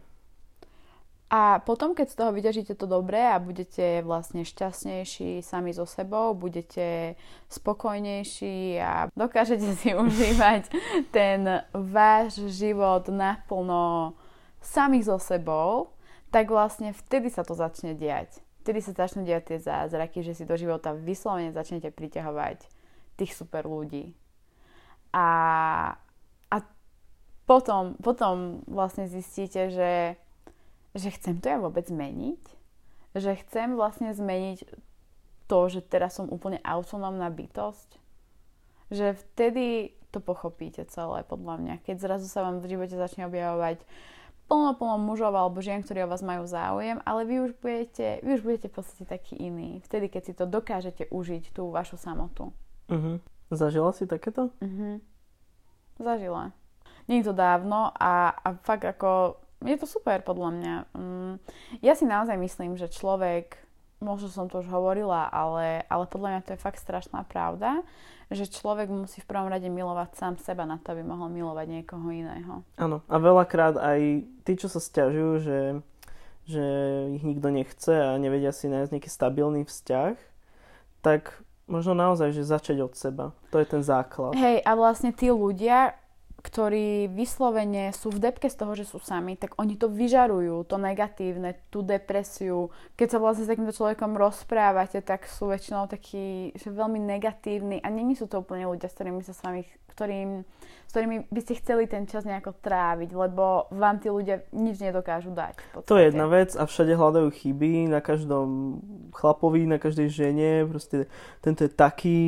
A 1.29 1.61
potom, 1.61 1.93
keď 1.93 2.09
z 2.09 2.17
toho 2.17 2.33
vyťažíte 2.33 2.73
to 2.73 2.89
dobré 2.89 3.29
a 3.29 3.37
budete 3.37 4.01
vlastne 4.01 4.41
šťastnejší 4.41 5.45
sami 5.45 5.77
so 5.77 5.85
sebou, 5.85 6.33
budete 6.33 7.13
spokojnejší 7.53 8.81
a 8.81 9.13
dokážete 9.13 9.69
si 9.79 9.93
užívať 9.93 10.73
ten 11.13 11.61
váš 11.69 12.41
život 12.49 13.05
naplno 13.13 14.17
sami 14.57 15.05
so 15.05 15.21
sebou, 15.21 15.93
tak 16.33 16.49
vlastne 16.49 16.97
vtedy 16.97 17.29
sa 17.29 17.45
to 17.45 17.53
začne 17.53 17.93
diať. 17.93 18.41
Vtedy 18.65 18.81
sa 18.81 18.97
začnú 18.97 19.21
diať 19.21 19.53
tie 19.53 19.59
zázraky, 19.61 20.25
že 20.25 20.33
si 20.33 20.49
do 20.49 20.57
života 20.57 20.97
vyslovene 20.97 21.53
začnete 21.53 21.93
priťahovať 21.93 22.65
tých 23.21 23.37
super 23.37 23.69
ľudí. 23.69 24.17
A, 25.13 25.29
a 26.49 26.57
potom, 27.45 27.97
potom 28.01 28.65
vlastne 28.65 29.05
zistíte, 29.05 29.69
že 29.69 30.17
že 30.97 31.13
chcem 31.13 31.37
to 31.37 31.45
ja 31.49 31.57
vôbec 31.61 31.85
zmeniť, 31.85 32.41
že 33.17 33.37
chcem 33.45 33.73
vlastne 33.73 34.13
zmeniť 34.13 34.65
to, 35.49 35.59
že 35.69 35.81
teraz 35.81 36.21
som 36.21 36.29
úplne 36.29 36.61
autonómna 36.61 37.33
bytosť, 37.33 37.97
že 38.93 39.17
vtedy 39.17 39.97
to 40.09 40.21
pochopíte 40.21 40.81
celé, 40.89 41.21
podľa 41.25 41.55
mňa. 41.61 41.75
Keď 41.85 41.95
zrazu 42.01 42.25
sa 42.25 42.41
vám 42.41 42.61
v 42.61 42.69
živote 42.73 42.97
začne 42.97 43.29
objavovať 43.29 43.81
plno, 44.49 44.73
plno 44.73 44.97
mužov 44.97 45.33
alebo 45.37 45.61
žien, 45.61 45.85
ktorí 45.85 46.05
o 46.05 46.09
vás 46.09 46.25
majú 46.25 46.49
záujem, 46.49 46.97
ale 47.05 47.21
vy 47.29 47.35
už 47.45 47.51
budete, 47.61 48.17
vy 48.25 48.29
už 48.37 48.41
budete 48.41 48.67
v 48.73 48.75
podstate 48.81 49.05
taký 49.05 49.37
iný. 49.37 49.81
Vtedy, 49.85 50.09
keď 50.09 50.21
si 50.25 50.33
to 50.33 50.49
dokážete 50.49 51.05
užiť, 51.13 51.53
tú 51.53 51.69
vašu 51.69 52.01
samotu. 52.01 52.49
Uh-huh. 52.89 53.21
Zažila 53.53 53.93
si 53.93 54.09
takéto? 54.09 54.49
Uh-huh. 54.57 54.97
Zažila. 56.01 56.57
Nie 57.05 57.21
to 57.21 57.33
dávno 57.33 57.93
a, 57.93 58.33
a 58.33 58.57
fakt 58.65 58.85
ako 58.85 59.37
je 59.63 59.77
to 59.77 59.87
super 59.87 60.23
podľa 60.23 60.49
mňa. 60.55 60.75
Mm, 60.95 61.33
ja 61.83 61.93
si 61.95 62.07
naozaj 62.07 62.39
myslím, 62.39 62.79
že 62.79 62.87
človek, 62.87 63.59
možno 63.99 64.31
som 64.31 64.47
to 64.47 64.63
už 64.63 64.69
hovorila, 64.71 65.27
ale, 65.27 65.83
ale 65.91 66.05
podľa 66.07 66.29
mňa 66.31 66.41
to 66.47 66.53
je 66.55 66.63
fakt 66.63 66.79
strašná 66.79 67.27
pravda, 67.27 67.83
že 68.31 68.47
človek 68.47 68.87
musí 68.87 69.19
v 69.19 69.29
prvom 69.29 69.51
rade 69.51 69.67
milovať 69.67 70.15
sám 70.15 70.35
seba 70.39 70.63
na 70.63 70.79
to, 70.79 70.95
aby 70.95 71.03
mohol 71.03 71.27
milovať 71.27 71.67
niekoho 71.67 72.07
iného. 72.13 72.63
Áno. 72.79 73.03
A 73.11 73.15
veľakrát 73.19 73.75
aj 73.75 74.23
tí, 74.47 74.53
čo 74.55 74.71
sa 74.71 74.79
stiažujú, 74.79 75.31
že, 75.43 75.59
že 76.47 76.65
ich 77.19 77.25
nikto 77.25 77.51
nechce 77.51 77.91
a 77.91 78.15
nevedia 78.21 78.55
si 78.55 78.71
nájsť 78.71 78.93
nejaký 78.95 79.09
stabilný 79.11 79.67
vzťah, 79.67 80.15
tak 81.03 81.41
možno 81.69 81.97
naozaj, 81.97 82.31
že 82.31 82.47
začať 82.47 82.77
od 82.85 82.93
seba. 82.95 83.25
To 83.51 83.59
je 83.59 83.67
ten 83.67 83.83
základ. 83.83 84.33
Hej, 84.37 84.63
a 84.63 84.71
vlastne 84.73 85.11
tí 85.11 85.29
ľudia, 85.29 85.98
ktorí 86.39 87.11
vyslovene 87.11 87.91
sú 87.91 88.09
v 88.15 88.31
depke 88.31 88.47
z 88.47 88.55
toho, 88.55 88.73
že 88.75 88.87
sú 88.87 89.03
sami, 89.03 89.35
tak 89.35 89.59
oni 89.59 89.75
to 89.75 89.91
vyžarujú, 89.91 90.63
to 90.63 90.79
negatívne, 90.79 91.59
tú 91.67 91.83
depresiu. 91.83 92.71
Keď 92.95 93.07
sa 93.11 93.19
vlastne 93.19 93.43
s 93.43 93.51
takýmto 93.51 93.75
človekom 93.75 94.15
rozprávate, 94.15 95.03
tak 95.03 95.27
sú 95.27 95.51
väčšinou 95.51 95.91
takí, 95.91 96.55
že 96.55 96.71
veľmi 96.71 96.99
negatívni 96.99 97.83
a 97.83 97.87
není 97.91 98.15
sú 98.15 98.31
to 98.31 98.39
úplne 98.39 98.67
ľudia, 98.71 98.87
s 98.87 98.95
ktorými 98.95 99.19
sa 99.23 99.35
s 99.35 99.43
vami, 99.43 99.67
ktorým, 99.91 100.47
s 100.87 100.91
ktorými 100.95 101.27
by 101.27 101.39
ste 101.43 101.59
chceli 101.59 101.83
ten 101.91 102.07
čas 102.07 102.23
nejako 102.23 102.55
tráviť, 102.63 103.11
lebo 103.11 103.67
vám 103.75 103.99
tí 103.99 104.07
ľudia 104.07 104.47
nič 104.55 104.79
nedokážu 104.79 105.35
dať. 105.35 105.59
To 105.83 105.99
je 105.99 106.07
jedna 106.07 106.31
vec 106.31 106.55
a 106.55 106.63
všade 106.63 106.95
hľadajú 106.95 107.27
chyby, 107.35 107.91
na 107.91 107.99
každom 107.99 108.79
chlapovi, 109.11 109.67
na 109.67 109.75
každej 109.75 110.07
žene, 110.07 110.63
proste 110.71 111.11
tento 111.43 111.67
je 111.67 111.71
taký 111.75 112.21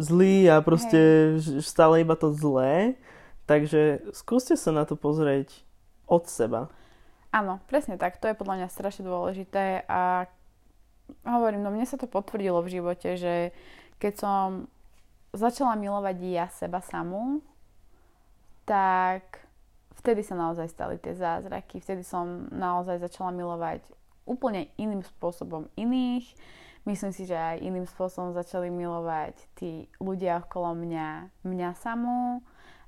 zlý 0.00 0.50
a 0.50 0.60
proste 0.64 0.98
Hej. 1.38 1.64
stále 1.64 2.02
iba 2.02 2.16
to 2.16 2.32
zlé. 2.32 2.96
Takže 3.46 4.10
skúste 4.10 4.58
sa 4.58 4.74
na 4.74 4.82
to 4.82 4.98
pozrieť 4.98 5.62
od 6.10 6.26
seba. 6.26 6.66
Áno, 7.30 7.62
presne 7.70 7.94
tak. 7.94 8.18
To 8.18 8.26
je 8.26 8.38
podľa 8.38 8.64
mňa 8.64 8.68
strašne 8.74 9.06
dôležité 9.06 9.86
a 9.86 10.26
hovorím, 11.22 11.62
no 11.62 11.70
mne 11.70 11.86
sa 11.86 12.00
to 12.00 12.10
potvrdilo 12.10 12.58
v 12.64 12.72
živote, 12.80 13.14
že 13.14 13.54
keď 14.02 14.12
som 14.18 14.46
začala 15.30 15.78
milovať 15.78 16.16
ja 16.26 16.46
seba 16.50 16.82
samú, 16.82 17.44
tak 18.66 19.46
vtedy 20.02 20.26
sa 20.26 20.34
naozaj 20.34 20.66
stali 20.72 20.98
tie 20.98 21.14
zázraky. 21.14 21.78
Vtedy 21.78 22.02
som 22.02 22.50
naozaj 22.50 22.98
začala 22.98 23.30
milovať 23.30 23.86
úplne 24.26 24.66
iným 24.74 25.06
spôsobom 25.06 25.70
iných 25.78 26.26
myslím 26.86 27.12
si, 27.12 27.26
že 27.26 27.34
aj 27.34 27.60
iným 27.60 27.86
spôsobom 27.90 28.30
začali 28.32 28.70
milovať 28.70 29.34
tí 29.58 29.90
ľudia 29.98 30.46
okolo 30.46 30.78
mňa, 30.78 31.42
mňa 31.42 31.70
samú 31.82 32.40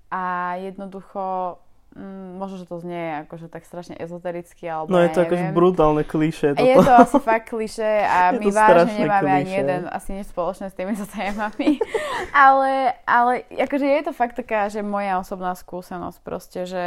a 0.08 0.54
jednoducho 0.62 1.58
mm, 1.98 2.38
možno, 2.38 2.56
že 2.62 2.66
to 2.70 2.78
znie 2.78 3.26
akože 3.26 3.50
tak 3.50 3.66
strašne 3.66 3.98
ezotericky, 3.98 4.70
alebo 4.70 4.94
No 4.94 5.02
je 5.02 5.10
to 5.10 5.26
akože 5.26 5.44
brutálne 5.52 6.02
kliše. 6.06 6.54
Toto. 6.54 6.64
Je 6.64 6.74
to 6.78 6.92
asi 6.94 7.18
fakt 7.18 7.50
kliše 7.50 7.92
a 8.06 8.30
my 8.40 8.48
vážne 8.48 8.94
nemáme 8.94 9.28
kliše. 9.28 9.42
ani 9.42 9.52
jeden 9.52 9.82
asi 9.90 10.08
nič 10.14 10.26
spoločné 10.30 10.70
s 10.70 10.74
týmito 10.78 11.04
témami. 11.10 11.82
ale, 12.46 12.94
ale 13.04 13.32
akože 13.50 13.84
je 13.84 14.02
to 14.06 14.12
fakt 14.14 14.38
taká, 14.38 14.70
že 14.70 14.80
moja 14.80 15.18
osobná 15.18 15.52
skúsenosť 15.58 16.18
proste, 16.22 16.60
že 16.64 16.84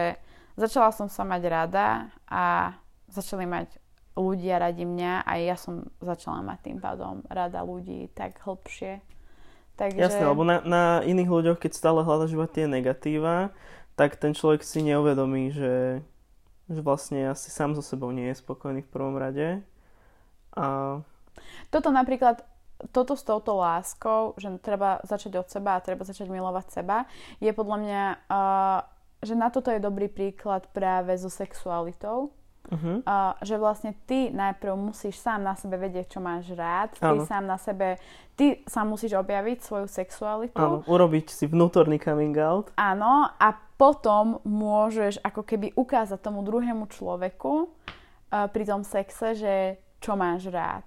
začala 0.56 0.96
som 0.96 1.12
sa 1.12 1.28
mať 1.28 1.42
rada 1.46 1.88
a 2.32 2.76
začali 3.12 3.44
mať 3.44 3.82
ľudia 4.16 4.60
radi 4.60 4.84
mňa 4.84 5.24
a 5.24 5.32
ja 5.40 5.56
som 5.56 5.88
začala 6.04 6.44
mať 6.44 6.60
tým 6.68 6.78
pádom 6.84 7.24
rada 7.32 7.64
ľudí 7.64 8.12
tak 8.12 8.40
hlbšie. 8.44 9.00
Takže... 9.80 9.98
Jasné, 9.98 10.24
lebo 10.28 10.44
na, 10.44 10.62
na 10.62 10.84
iných 11.02 11.32
ľuďoch, 11.32 11.58
keď 11.58 11.72
stále 11.74 12.04
hľadaš 12.04 12.36
iba 12.36 12.46
tie 12.46 12.68
negatíva, 12.68 13.56
tak 13.96 14.20
ten 14.20 14.36
človek 14.36 14.62
si 14.62 14.84
neuvedomí, 14.84 15.50
že, 15.56 16.06
že 16.68 16.80
vlastne 16.84 17.32
asi 17.32 17.50
sám 17.50 17.74
so 17.74 17.84
sebou 17.84 18.12
nie 18.12 18.30
je 18.30 18.40
spokojný 18.40 18.84
v 18.84 18.92
prvom 18.92 19.16
rade. 19.16 19.64
A... 20.54 21.00
Toto 21.72 21.90
napríklad, 21.90 22.44
toto 22.92 23.16
s 23.16 23.24
touto 23.24 23.56
láskou, 23.56 24.36
že 24.36 24.52
treba 24.60 25.00
začať 25.08 25.40
od 25.40 25.48
seba 25.48 25.80
a 25.80 25.84
treba 25.84 26.04
začať 26.04 26.28
milovať 26.28 26.68
seba, 26.82 27.08
je 27.40 27.52
podľa 27.56 27.78
mňa, 27.80 28.04
uh, 28.28 28.80
že 29.24 29.34
na 29.38 29.54
toto 29.54 29.70
je 29.72 29.80
dobrý 29.80 30.12
príklad 30.12 30.68
práve 30.76 31.16
so 31.16 31.30
sexualitou, 31.30 32.34
Uh-huh. 32.70 33.02
Uh, 33.04 33.34
že 33.42 33.58
vlastne 33.58 33.98
ty 34.06 34.30
najprv 34.30 34.78
musíš 34.78 35.18
sám 35.18 35.42
na 35.42 35.58
sebe 35.58 35.82
vedieť, 35.82 36.14
čo 36.14 36.20
máš 36.22 36.54
rád. 36.54 36.94
Ty 36.96 37.18
ano. 37.18 37.26
sám 37.26 37.44
na 37.50 37.58
sebe, 37.58 37.98
ty 38.38 38.62
sa 38.70 38.86
musíš 38.86 39.18
objaviť 39.18 39.66
svoju 39.66 39.88
sexualitu. 39.90 40.56
Áno, 40.56 40.86
urobiť 40.86 41.34
si 41.34 41.50
vnútorný 41.50 41.98
coming 41.98 42.38
out. 42.38 42.70
Áno, 42.78 43.28
a 43.34 43.50
potom 43.76 44.40
môžeš 44.46 45.20
ako 45.26 45.42
keby 45.42 45.74
ukázať 45.74 46.22
tomu 46.22 46.46
druhému 46.46 46.86
človeku 46.88 47.66
uh, 47.66 48.48
pri 48.48 48.64
tom 48.64 48.86
sexe, 48.86 49.34
že 49.34 49.56
čo 49.98 50.14
máš 50.14 50.48
rád. 50.48 50.86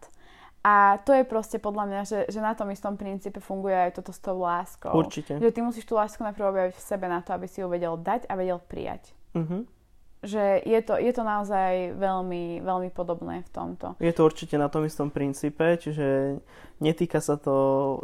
A 0.65 0.97
to 1.05 1.13
je 1.13 1.29
proste 1.29 1.61
podľa 1.61 1.85
mňa, 1.85 2.01
že, 2.09 2.19
že 2.33 2.41
na 2.41 2.57
tom 2.57 2.73
istom 2.73 2.97
princípe 2.97 3.37
funguje 3.37 3.77
aj 3.77 4.01
toto 4.01 4.17
s 4.17 4.21
tou 4.25 4.41
láskou. 4.41 4.97
Určite. 4.97 5.37
Že 5.37 5.53
ty 5.53 5.61
musíš 5.61 5.85
tú 5.85 6.01
lásku 6.01 6.25
najprv 6.25 6.49
objaviť 6.49 6.75
v 6.81 6.87
sebe 6.89 7.05
na 7.13 7.21
to, 7.21 7.37
aby 7.37 7.45
si 7.45 7.61
ju 7.61 7.69
vedel 7.69 8.01
dať 8.01 8.25
a 8.25 8.33
vedel 8.33 8.57
prijať. 8.65 9.13
Uh-huh 9.37 9.69
že 10.25 10.65
je 10.65 10.81
to, 10.81 10.97
je 10.97 11.13
to 11.13 11.23
naozaj 11.23 11.95
veľmi, 12.01 12.65
veľmi 12.65 12.91
podobné 12.91 13.45
v 13.45 13.51
tomto. 13.53 13.95
Je 14.01 14.11
to 14.11 14.25
určite 14.25 14.57
na 14.57 14.73
tom 14.73 14.89
istom 14.89 15.13
princípe, 15.13 15.77
čiže 15.77 16.41
netýka 16.81 17.21
sa 17.21 17.37
to 17.37 17.55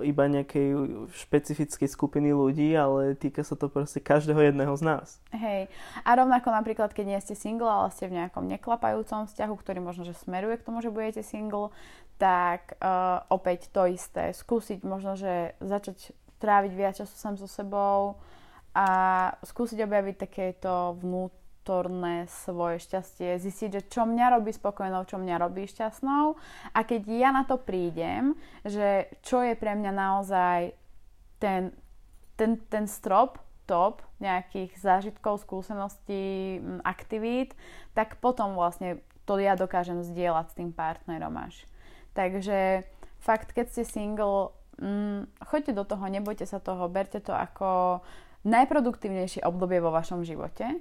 iba 0.05 0.29
nejakej 0.29 0.77
špecifickej 1.11 1.89
skupiny 1.89 2.31
ľudí, 2.31 2.77
ale 2.77 3.17
týka 3.17 3.43
sa 3.43 3.57
to 3.57 3.67
proste 3.73 4.05
každého 4.05 4.53
jedného 4.53 4.73
z 4.77 4.83
nás. 4.85 5.07
Hej. 5.33 5.73
A 6.05 6.11
rovnako 6.15 6.53
napríklad, 6.53 6.93
keď 6.93 7.05
nie 7.17 7.21
ste 7.25 7.35
single, 7.35 7.69
ale 7.69 7.89
ste 7.91 8.07
v 8.07 8.21
nejakom 8.21 8.47
neklapajúcom 8.47 9.27
vzťahu, 9.27 9.55
ktorý 9.57 9.81
možno, 9.83 10.05
že 10.05 10.15
smeruje 10.15 10.61
k 10.61 10.67
tomu, 10.69 10.85
že 10.85 10.93
budete 10.93 11.25
single, 11.25 11.75
tak 12.21 12.77
uh, 12.85 13.25
opäť 13.33 13.73
to 13.73 13.89
isté. 13.89 14.37
Skúsiť 14.37 14.85
možno, 14.85 15.17
že 15.17 15.57
začať 15.65 16.13
tráviť 16.41 16.73
viac 16.77 16.95
času 16.97 17.17
sám 17.17 17.35
so 17.41 17.49
sebou 17.49 18.21
a 18.77 18.89
skúsiť 19.43 19.83
objaviť 19.83 20.17
takéto 20.29 20.97
vnút 21.01 21.35
vnútorné 21.61 22.25
svoje 22.25 22.81
šťastie, 22.81 23.37
zistiť, 23.37 23.68
že 23.68 23.83
čo 23.92 24.09
mňa 24.09 24.33
robí 24.33 24.49
spokojnou, 24.49 25.05
čo 25.05 25.20
mňa 25.20 25.37
robí 25.37 25.68
šťastnou. 25.68 26.33
A 26.73 26.79
keď 26.88 27.03
ja 27.05 27.31
na 27.37 27.44
to 27.44 27.61
prídem, 27.61 28.33
že 28.64 29.12
čo 29.20 29.44
je 29.44 29.53
pre 29.53 29.77
mňa 29.77 29.92
naozaj 29.92 30.73
ten, 31.37 31.77
ten, 32.40 32.57
ten 32.73 32.88
strop, 32.88 33.38
top 33.68 34.01
nejakých 34.25 34.73
zážitkov, 34.81 35.44
skúseností, 35.44 36.59
aktivít, 36.81 37.53
tak 37.92 38.16
potom 38.25 38.57
vlastne 38.57 39.05
to 39.29 39.37
ja 39.37 39.53
dokážem 39.53 40.01
zdieľať 40.01 40.46
s 40.51 40.57
tým 40.57 40.73
partnerom 40.73 41.37
až. 41.37 41.68
Takže 42.16 42.88
fakt, 43.20 43.53
keď 43.53 43.68
ste 43.68 43.85
single, 43.85 44.57
mm, 44.81 45.44
choďte 45.44 45.77
do 45.77 45.85
toho, 45.85 46.03
nebojte 46.09 46.49
sa 46.49 46.59
toho, 46.59 46.88
berte 46.88 47.20
to 47.20 47.31
ako 47.31 48.01
najproduktívnejšie 48.49 49.44
obdobie 49.44 49.79
vo 49.79 49.92
vašom 49.92 50.25
živote 50.25 50.81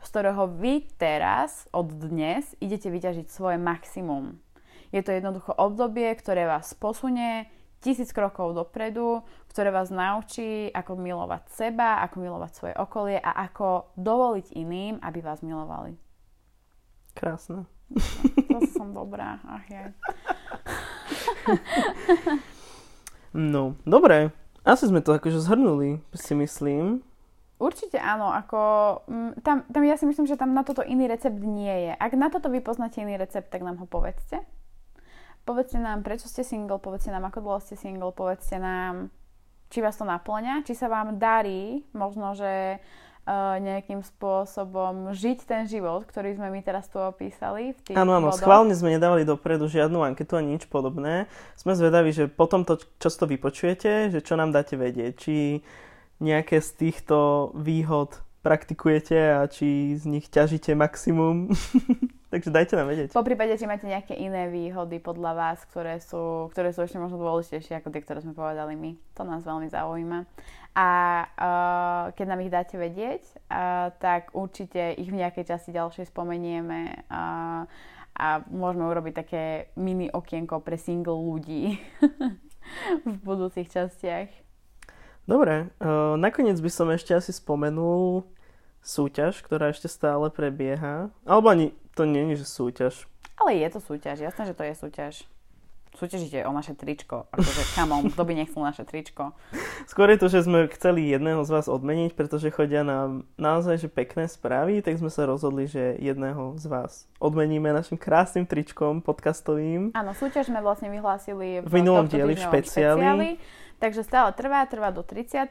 z 0.00 0.06
ktorého 0.08 0.48
vy 0.48 0.88
teraz, 0.96 1.68
od 1.70 1.92
dnes, 1.92 2.56
idete 2.58 2.88
vyťažiť 2.88 3.26
svoje 3.28 3.60
maximum. 3.60 4.40
Je 4.90 5.04
to 5.04 5.14
jednoducho 5.14 5.54
obdobie, 5.54 6.10
ktoré 6.18 6.50
vás 6.50 6.74
posunie 6.74 7.46
tisíc 7.80 8.12
krokov 8.12 8.52
dopredu, 8.52 9.24
ktoré 9.48 9.72
vás 9.72 9.88
naučí, 9.88 10.68
ako 10.72 11.00
milovať 11.00 11.48
seba, 11.48 12.04
ako 12.04 12.16
milovať 12.20 12.50
svoje 12.52 12.74
okolie 12.76 13.16
a 13.16 13.46
ako 13.48 13.94
dovoliť 13.96 14.52
iným, 14.52 15.00
aby 15.00 15.18
vás 15.24 15.40
milovali. 15.40 15.96
Krásne. 17.16 17.64
To 18.50 18.58
som 18.70 18.94
dobrá. 18.94 19.42
Ach, 19.48 19.66
je. 19.66 19.84
No, 23.34 23.78
dobre. 23.86 24.34
Asi 24.66 24.90
sme 24.90 25.00
to 25.00 25.16
akože 25.16 25.40
zhrnuli, 25.40 26.04
si 26.12 26.34
myslím. 26.36 27.00
Určite 27.60 28.00
áno, 28.00 28.32
ako 28.32 28.60
mm, 29.04 29.44
tam, 29.44 29.68
tam 29.68 29.82
ja 29.84 30.00
si 30.00 30.08
myslím, 30.08 30.24
že 30.24 30.40
tam 30.40 30.56
na 30.56 30.64
toto 30.64 30.80
iný 30.80 31.12
recept 31.12 31.36
nie 31.36 31.88
je. 31.88 31.92
Ak 31.92 32.16
na 32.16 32.32
toto 32.32 32.48
vy 32.48 32.64
poznáte 32.64 33.04
iný 33.04 33.20
recept, 33.20 33.52
tak 33.52 33.60
nám 33.60 33.76
ho 33.76 33.84
povedzte. 33.84 34.40
Povedzte 35.44 35.76
nám, 35.76 36.00
prečo 36.00 36.24
ste 36.24 36.40
single, 36.40 36.80
povedzte 36.80 37.12
nám, 37.12 37.28
ako 37.28 37.44
dlho 37.44 37.60
ste 37.60 37.76
single, 37.76 38.16
povedzte 38.16 38.56
nám, 38.56 39.12
či 39.68 39.84
vás 39.84 40.00
to 40.00 40.08
naplňa, 40.08 40.64
či 40.64 40.72
sa 40.72 40.88
vám 40.88 41.20
darí, 41.20 41.84
možno, 41.92 42.32
že 42.32 42.80
uh, 43.28 43.56
nejakým 43.60 44.00
spôsobom 44.00 45.12
žiť 45.12 45.44
ten 45.44 45.68
život, 45.68 46.08
ktorý 46.08 46.40
sme 46.40 46.48
my 46.48 46.60
teraz 46.64 46.88
tu 46.88 46.96
opísali. 46.96 47.76
Áno, 47.92 48.16
áno, 48.16 48.32
schválne 48.32 48.72
sme 48.72 48.96
nedávali 48.96 49.28
dopredu 49.28 49.68
žiadnu 49.68 50.00
anketu 50.00 50.40
ani 50.40 50.56
nič 50.56 50.64
podobné. 50.64 51.28
Sme 51.60 51.76
zvedaví, 51.76 52.08
že 52.08 52.24
potom 52.24 52.64
to, 52.64 52.80
čo 52.96 53.12
to 53.12 53.28
vypočujete, 53.28 54.08
že 54.08 54.20
čo 54.24 54.40
nám 54.40 54.50
dáte 54.56 54.80
vedieť, 54.80 55.12
či 55.20 55.60
nejaké 56.20 56.60
z 56.60 56.70
týchto 56.76 57.50
výhod 57.56 58.20
praktikujete 58.40 59.36
a 59.36 59.44
či 59.48 59.96
z 59.96 60.04
nich 60.08 60.28
ťažíte 60.32 60.72
maximum. 60.72 61.52
Takže 62.32 62.54
dajte 62.54 62.78
nám 62.78 62.86
vedieť. 62.86 63.10
Po 63.10 63.26
prípade, 63.26 63.58
či 63.58 63.66
máte 63.66 63.90
nejaké 63.90 64.14
iné 64.14 64.46
výhody 64.46 65.02
podľa 65.02 65.34
vás, 65.34 65.58
ktoré 65.66 65.98
sú, 65.98 66.46
ktoré 66.54 66.70
sú 66.70 66.86
ešte 66.86 67.02
možno 67.02 67.18
dôležitejšie 67.18 67.82
ako 67.82 67.90
tie, 67.90 68.04
ktoré 68.06 68.22
sme 68.22 68.38
povedali 68.38 68.78
my. 68.78 68.94
To 69.18 69.26
nás 69.26 69.42
veľmi 69.42 69.66
zaujíma. 69.66 70.30
A 70.78 70.88
uh, 71.26 72.04
keď 72.14 72.26
nám 72.30 72.40
ich 72.46 72.54
dáte 72.54 72.78
vedieť, 72.78 73.26
uh, 73.50 73.90
tak 73.98 74.30
určite 74.30 74.94
ich 74.94 75.10
v 75.10 75.18
nejakej 75.18 75.50
časti 75.50 75.74
ďalšej 75.74 76.14
spomenieme 76.14 77.02
uh, 77.10 77.66
a 78.14 78.26
môžeme 78.46 78.86
urobiť 78.86 79.14
také 79.26 79.42
mini 79.74 80.06
okienko 80.06 80.62
pre 80.62 80.78
single 80.78 81.18
ľudí 81.18 81.82
v 83.10 83.16
budúcich 83.26 83.66
častiach. 83.66 84.30
Dobre, 85.28 85.72
uh, 85.78 86.16
nakoniec 86.20 86.56
by 86.60 86.70
som 86.72 86.88
ešte 86.90 87.12
asi 87.16 87.32
spomenul 87.32 88.24
súťaž, 88.80 89.44
ktorá 89.44 89.70
ešte 89.70 89.86
stále 89.86 90.32
prebieha. 90.32 91.12
Alebo 91.28 91.52
ani 91.52 91.76
to 91.92 92.08
nie 92.08 92.32
je, 92.32 92.44
že 92.44 92.46
súťaž. 92.48 92.94
Ale 93.40 93.56
je 93.56 93.68
to 93.72 93.80
súťaž, 93.80 94.20
jasné, 94.20 94.48
že 94.48 94.56
to 94.56 94.64
je 94.64 94.74
súťaž. 94.76 95.14
Súťažíte 95.90 96.46
o 96.46 96.54
naše 96.54 96.78
tričko. 96.78 97.26
Akože, 97.34 97.62
come 97.74 97.90
on, 97.90 98.06
kto 98.14 98.22
by 98.22 98.32
nechcel 98.38 98.62
naše 98.62 98.86
tričko? 98.86 99.34
Skôr 99.90 100.06
je 100.14 100.22
to, 100.22 100.30
že 100.30 100.46
sme 100.46 100.70
chceli 100.70 101.10
jedného 101.10 101.42
z 101.42 101.50
vás 101.50 101.66
odmeniť, 101.66 102.14
pretože 102.14 102.54
chodia 102.54 102.86
nám 102.86 103.26
naozaj 103.34 103.74
že 103.84 103.88
pekné 103.90 104.30
správy, 104.30 104.86
tak 104.86 105.02
sme 105.02 105.10
sa 105.10 105.26
rozhodli, 105.26 105.66
že 105.66 105.98
jedného 105.98 106.54
z 106.62 106.64
vás 106.70 107.10
odmeníme 107.18 107.74
našim 107.74 107.98
krásnym 107.98 108.46
tričkom 108.46 109.02
podcastovým. 109.02 109.90
Áno, 109.90 110.14
súťaž 110.14 110.54
sme 110.54 110.62
vlastne 110.62 110.94
vyhlásili 110.94 111.58
v, 111.58 111.66
v 111.66 111.72
minulom 111.74 112.06
dieli, 112.06 112.38
v 112.38 112.44
špeciáli. 112.48 113.02
špeciáli. 113.02 113.28
Takže 113.80 114.04
stále 114.04 114.36
trvá, 114.36 114.68
trvá 114.68 114.92
do 114.92 115.00
30 115.00 115.48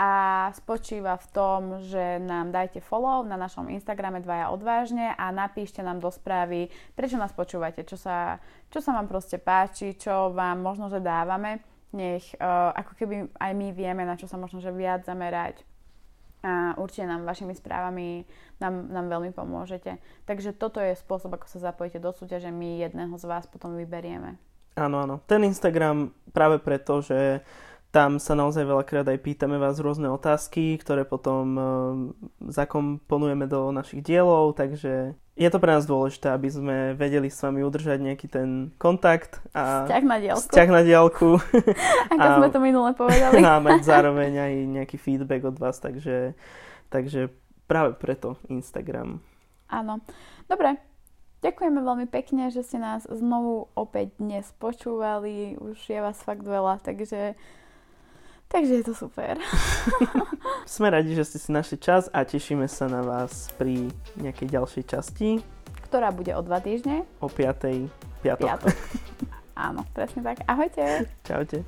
a 0.00 0.10
spočíva 0.56 1.20
v 1.20 1.26
tom, 1.28 1.60
že 1.84 2.16
nám 2.16 2.48
dajte 2.50 2.80
follow 2.80 3.20
na 3.20 3.36
našom 3.36 3.68
Instagrame 3.68 4.24
Dvaja 4.24 4.48
odvážne 4.48 5.12
a 5.12 5.28
napíšte 5.28 5.84
nám 5.84 6.00
do 6.00 6.08
správy, 6.08 6.72
prečo 6.96 7.20
nás 7.20 7.36
počúvate, 7.36 7.84
čo 7.84 8.00
sa, 8.00 8.40
čo 8.72 8.80
sa 8.80 8.96
vám 8.96 9.12
proste 9.12 9.36
páči, 9.36 9.92
čo 9.92 10.32
vám 10.32 10.64
možno, 10.64 10.88
že 10.88 11.04
dávame. 11.04 11.60
Nech 11.92 12.32
uh, 12.40 12.72
ako 12.74 12.92
keby 12.96 13.14
aj 13.36 13.52
my 13.52 13.68
vieme, 13.76 14.02
na 14.08 14.16
čo 14.16 14.24
sa 14.24 14.40
možno, 14.40 14.64
že 14.64 14.72
viac 14.72 15.04
zamerať. 15.04 15.62
A 16.44 16.74
určite 16.80 17.04
nám 17.04 17.28
vašimi 17.28 17.52
správami 17.52 18.24
nám, 18.56 18.88
nám 18.88 19.06
veľmi 19.12 19.36
pomôžete. 19.36 20.00
Takže 20.24 20.56
toto 20.56 20.80
je 20.80 20.96
spôsob, 20.96 21.36
ako 21.36 21.44
sa 21.44 21.70
zapojíte 21.70 22.00
do 22.00 22.08
súťaže. 22.08 22.48
My 22.48 22.80
jedného 22.80 23.14
z 23.20 23.24
vás 23.28 23.44
potom 23.44 23.76
vyberieme. 23.76 24.53
Áno, 24.74 25.06
áno. 25.06 25.22
Ten 25.30 25.46
Instagram 25.46 26.10
práve 26.34 26.58
preto, 26.58 26.98
že 26.98 27.46
tam 27.94 28.18
sa 28.18 28.34
naozaj 28.34 28.66
veľakrát 28.66 29.06
aj 29.06 29.22
pýtame 29.22 29.54
vás 29.54 29.78
rôzne 29.78 30.10
otázky, 30.10 30.74
ktoré 30.82 31.06
potom 31.06 31.44
uh, 31.54 31.66
zakomponujeme 32.50 33.46
do 33.46 33.70
našich 33.70 34.02
dielov, 34.02 34.58
takže 34.58 35.14
je 35.38 35.48
to 35.50 35.62
pre 35.62 35.78
nás 35.78 35.86
dôležité, 35.86 36.34
aby 36.34 36.50
sme 36.50 36.76
vedeli 36.98 37.30
s 37.30 37.38
vami 37.38 37.62
udržať 37.62 37.98
nejaký 38.02 38.26
ten 38.26 38.74
kontakt 38.82 39.38
a 39.54 39.86
vzťah 39.86 40.04
na 40.06 40.16
diálku. 40.18 40.42
Vzťah 40.42 40.70
na 40.70 40.82
diálku. 40.82 41.30
Ako 42.18 42.26
a, 42.26 42.38
sme 42.42 42.48
to 42.50 42.58
minule 42.58 42.90
povedali. 42.98 43.38
a 43.46 43.62
mať 43.62 43.82
zároveň 43.82 44.42
aj 44.42 44.52
nejaký 44.74 44.96
feedback 44.98 45.46
od 45.46 45.58
vás, 45.58 45.78
takže, 45.78 46.34
takže 46.90 47.30
práve 47.70 47.94
preto 47.94 48.38
Instagram. 48.50 49.22
Áno. 49.70 50.02
Dobre, 50.46 50.78
Ďakujeme 51.44 51.84
veľmi 51.84 52.06
pekne, 52.08 52.48
že 52.48 52.64
ste 52.64 52.80
nás 52.80 53.04
znovu 53.04 53.68
opäť 53.76 54.16
dnes 54.16 54.48
počúvali. 54.56 55.60
Už 55.60 55.76
je 55.76 56.00
vás 56.00 56.16
fakt 56.24 56.40
veľa, 56.40 56.80
takže 56.80 57.36
Takže 58.48 58.80
je 58.80 58.84
to 58.88 58.94
super. 58.96 59.36
Sme 60.64 60.88
radi, 60.88 61.12
že 61.12 61.28
ste 61.28 61.36
si 61.36 61.52
našli 61.52 61.76
čas 61.76 62.08
a 62.16 62.24
tešíme 62.24 62.64
sa 62.64 62.88
na 62.88 63.04
vás 63.04 63.52
pri 63.60 63.92
nejakej 64.16 64.56
ďalšej 64.56 64.84
časti. 64.88 65.44
Ktorá 65.84 66.08
bude 66.16 66.32
o 66.32 66.40
dva 66.40 66.64
týždne. 66.64 67.04
O 67.20 67.28
5. 67.28 67.92
piatok. 68.24 68.48
piatok. 68.48 68.72
Áno, 69.68 69.84
presne 69.92 70.24
tak. 70.24 70.48
Ahojte. 70.48 71.12
Čaute. 71.28 71.60